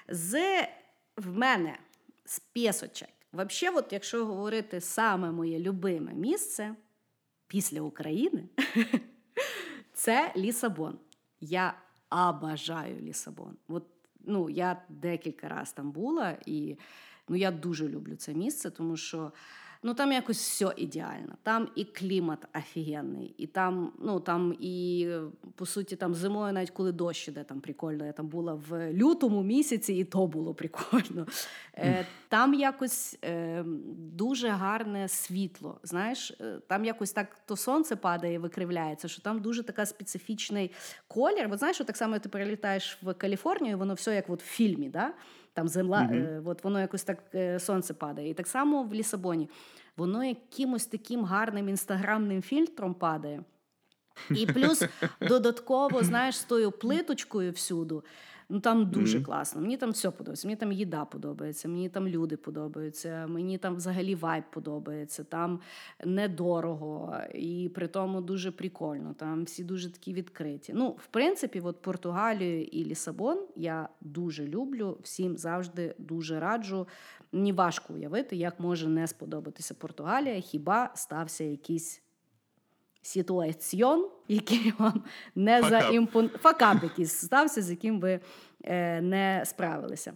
[0.07, 0.67] З
[1.17, 1.77] в мене
[2.25, 3.09] списочок.
[3.33, 6.75] Взагалі, от якщо говорити саме моє любиме місце
[7.47, 8.49] після України,
[10.05, 10.97] Це Лісабон.
[11.41, 11.73] Я
[12.11, 13.57] обожаю Лісабон.
[13.67, 13.83] От,
[14.25, 16.77] ну, Я декілька разів там була, і
[17.29, 19.31] ну, я дуже люблю це місце, тому що
[19.85, 21.37] ну там якось все ідеально.
[21.43, 25.07] Там і клімат офігенний, і там, ну там і
[25.55, 28.05] по суті, там зимою, навіть коли дощ іде, там прикольно.
[28.05, 31.27] Я там була в лютому місяці, і то було прикольно.
[31.77, 33.63] Е, Там якось е,
[33.97, 35.79] дуже гарне світло.
[35.83, 40.71] Знаєш, е, там якось так то сонце падає, викривляється, що там дуже така специфічний
[41.07, 41.49] колір.
[41.51, 44.89] От знаєш, що так само ти перелітаєш в Каліфорнію, воно все як от в фільмі.
[44.89, 45.13] да?
[45.55, 46.37] Там земла, mm-hmm.
[46.37, 48.29] е, от воно якось так е, сонце падає.
[48.29, 49.49] І так само в Лісабоні.
[49.97, 53.43] Воно якимось таким гарним інстаграмним фільтром падає.
[54.29, 54.83] І плюс
[55.21, 58.03] додатково, знаєш, з тою плиточкою всюду.
[58.49, 59.23] Ну там дуже mm-hmm.
[59.23, 59.61] класно.
[59.61, 60.47] Мені там все подобається.
[60.47, 65.59] Мені там їда подобається, мені там люди подобаються, мені там взагалі вайб подобається, там
[66.05, 69.13] недорого і при тому дуже прикольно.
[69.13, 70.71] Там всі дуже такі відкриті.
[70.73, 76.87] Ну, в принципі, от Португалію і Лісабон я дуже люблю, всім завжди дуже раджу.
[77.31, 82.04] Мені важко уявити, як може не сподобатися Португалія, хіба стався якийсь
[83.05, 85.03] ситуаціон, який вам
[85.35, 86.29] не заімпон...
[86.29, 88.19] Факап якийсь стався, з яким ви
[88.63, 90.13] е, не справилися.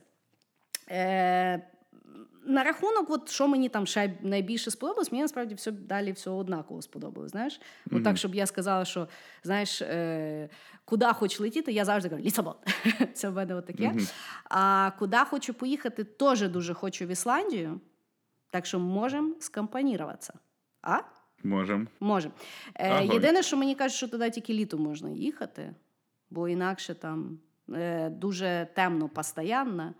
[0.91, 1.61] Е,
[2.45, 6.81] на рахунок, от, що мені там ще найбільше сподобалось, мені насправді все далі все однаково
[6.81, 7.31] сподобалось.
[7.31, 7.61] Знаєш,
[7.91, 9.07] от так, щоб я сказала, що
[9.43, 10.49] знаєш, е,
[10.85, 12.55] куди хочу летіти, я завжди кажу Лісабон.
[13.13, 13.95] Це в мене отаке.
[14.43, 17.79] А куди хочу поїхати, теж дуже хочу в Ісландію.
[18.51, 20.33] Так що можемо скомпоніруватися.
[20.81, 20.99] А?
[21.43, 21.87] Можем.
[21.99, 22.33] Можемо.
[22.75, 23.11] Е, Огонь.
[23.11, 25.75] єдине, що мені кажуть, що туди тільки літом можна їхати,
[26.29, 27.39] бо інакше там
[27.73, 29.93] е, дуже темно постійно.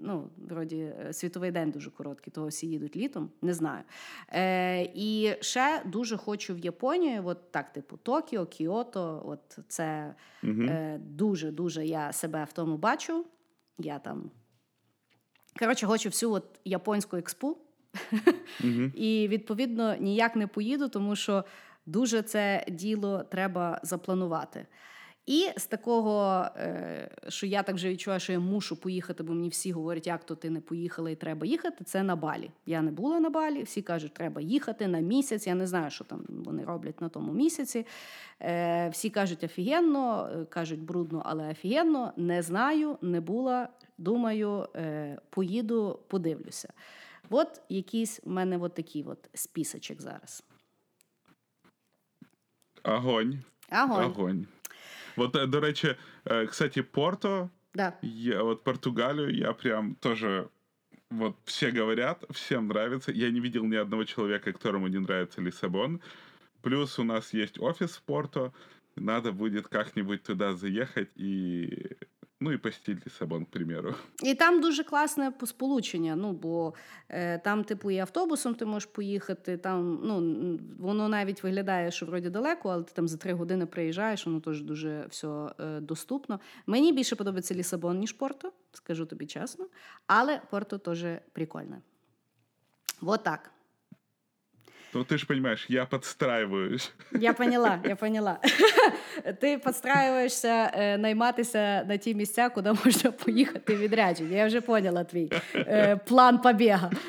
[0.00, 3.84] Ну, вроді, е, світовий день дуже короткий, того всі їдуть літом, не знаю.
[4.32, 9.22] Е, і ще дуже хочу в Японію, от так, типу Токіо, Кіото.
[9.26, 10.14] От це
[10.44, 13.26] е, дуже-дуже я себе в тому бачу.
[13.78, 14.30] Я там.
[15.58, 17.58] Коротше, хочу всю от японську експу.
[18.94, 21.44] І відповідно ніяк не поїду, тому що
[21.86, 24.66] дуже це діло треба запланувати.
[25.28, 29.48] І з такого, е, що я так вже відчуваю, що я мушу поїхати, бо мені
[29.48, 31.84] всі говорять, як то ти не поїхала і треба їхати.
[31.84, 32.50] Це на Балі.
[32.66, 33.62] Я не була на Балі.
[33.62, 35.46] Всі кажуть, треба їхати на місяць.
[35.46, 37.86] Я не знаю, що там вони роблять на тому місяці.
[38.42, 42.12] Е, Всі кажуть офігенно, е, кажуть брудно, але офігенно.
[42.16, 43.68] Не знаю, не була.
[43.98, 44.68] Думаю,
[45.30, 46.68] поїду, подивлюся.
[47.30, 50.42] От якийсь в мене от такий от списочок зараз.
[52.82, 53.42] Огонь.
[53.68, 54.04] Огонь.
[54.04, 54.46] Огонь.
[55.16, 55.96] Вот, е, до речі,
[56.48, 57.92] кстати, Порто, Да.
[58.02, 60.48] я, вот Португалию я прям тоже...
[61.10, 63.12] Вот все говорят, всем нравится.
[63.12, 66.00] Я не видел ни одного человека, которому не нравится Лиссабон.
[66.60, 68.52] Плюс у нас есть офис в Порто.
[68.96, 71.96] Надо будет как-нибудь туда заехать и...
[72.40, 73.94] Ну и посетить Лиссабон, к примеру.
[74.22, 76.16] І там дуже класне сполучення.
[76.16, 76.74] Ну, бо
[77.08, 79.56] е, там, типу, і автобусом ти можеш поїхати.
[79.56, 84.26] Там, ну, воно навіть виглядає, що вроді далеко, але ти там за три години приїжджаєш,
[84.26, 85.28] воно теж дуже все
[85.60, 86.40] е, доступно.
[86.66, 89.66] Мені більше подобається Лісабон, ніж Порто, скажу тобі чесно.
[90.06, 91.80] Але Порто теж прикольне.
[93.00, 93.50] Вот так.
[94.94, 96.92] Ну ты же понимаешь, я подстраиваюсь.
[97.12, 98.38] Я поняла, я поняла.
[99.40, 104.36] Ти підстраюєшся е, найматися на ті місця, куди можна поїхати відрядження.
[104.36, 106.90] Я вже поняла твій е, план побіга.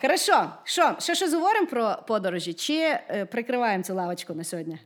[0.00, 4.78] Хорошо, що, ще щось говоримо про подорожі, чи е, прикриваємо цю лавочку на сьогодні?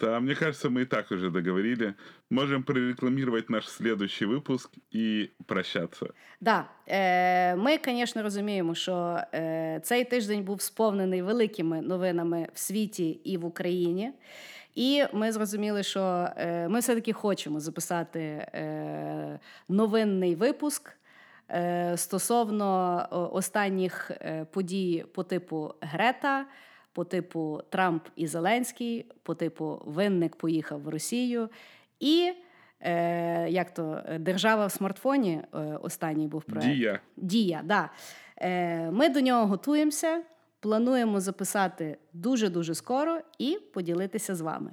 [0.00, 1.94] Да, мне кажется, мы и так уже договорили.
[2.30, 6.06] Можем прорекламировать наш следующий выпуск и прощаться.
[6.40, 13.10] Да, е, ми, звісно, розуміємо, що е, цей тиждень був сповнений великими новинами в світі
[13.10, 14.12] і в Україні.
[14.74, 19.38] І ми зрозуміли, що е, ми все-таки хочемо записати е,
[19.68, 20.92] новинний випуск
[21.50, 26.46] е, стосовно останніх е, подій по типу Грета,
[26.98, 31.48] по типу Трамп і Зеленський, по типу Винник поїхав в Росію.
[32.00, 32.32] І
[32.80, 36.66] е, як то держава в смартфоні е, останній був проект.
[36.66, 37.00] Дія.
[37.16, 37.90] Дія, да.
[38.36, 40.22] Е, ми до нього готуємося,
[40.60, 44.70] плануємо записати дуже-дуже скоро і поділитися з вами.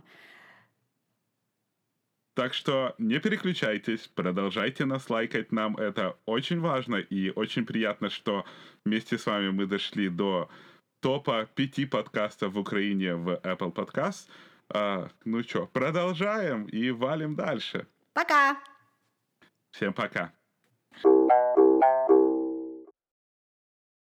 [2.34, 8.46] Так что не переключайтесь, продолжайте нас лайкать, нам это очень важно и очень приятно, что
[8.86, 10.50] вместе с вами мы дошли до
[11.06, 14.28] топа пяти подкастов в Украине в Apple Podcast.
[14.70, 17.86] А, ну что, продолжаем и валим дальше.
[18.14, 18.58] Пока!
[19.70, 20.32] Всем пока.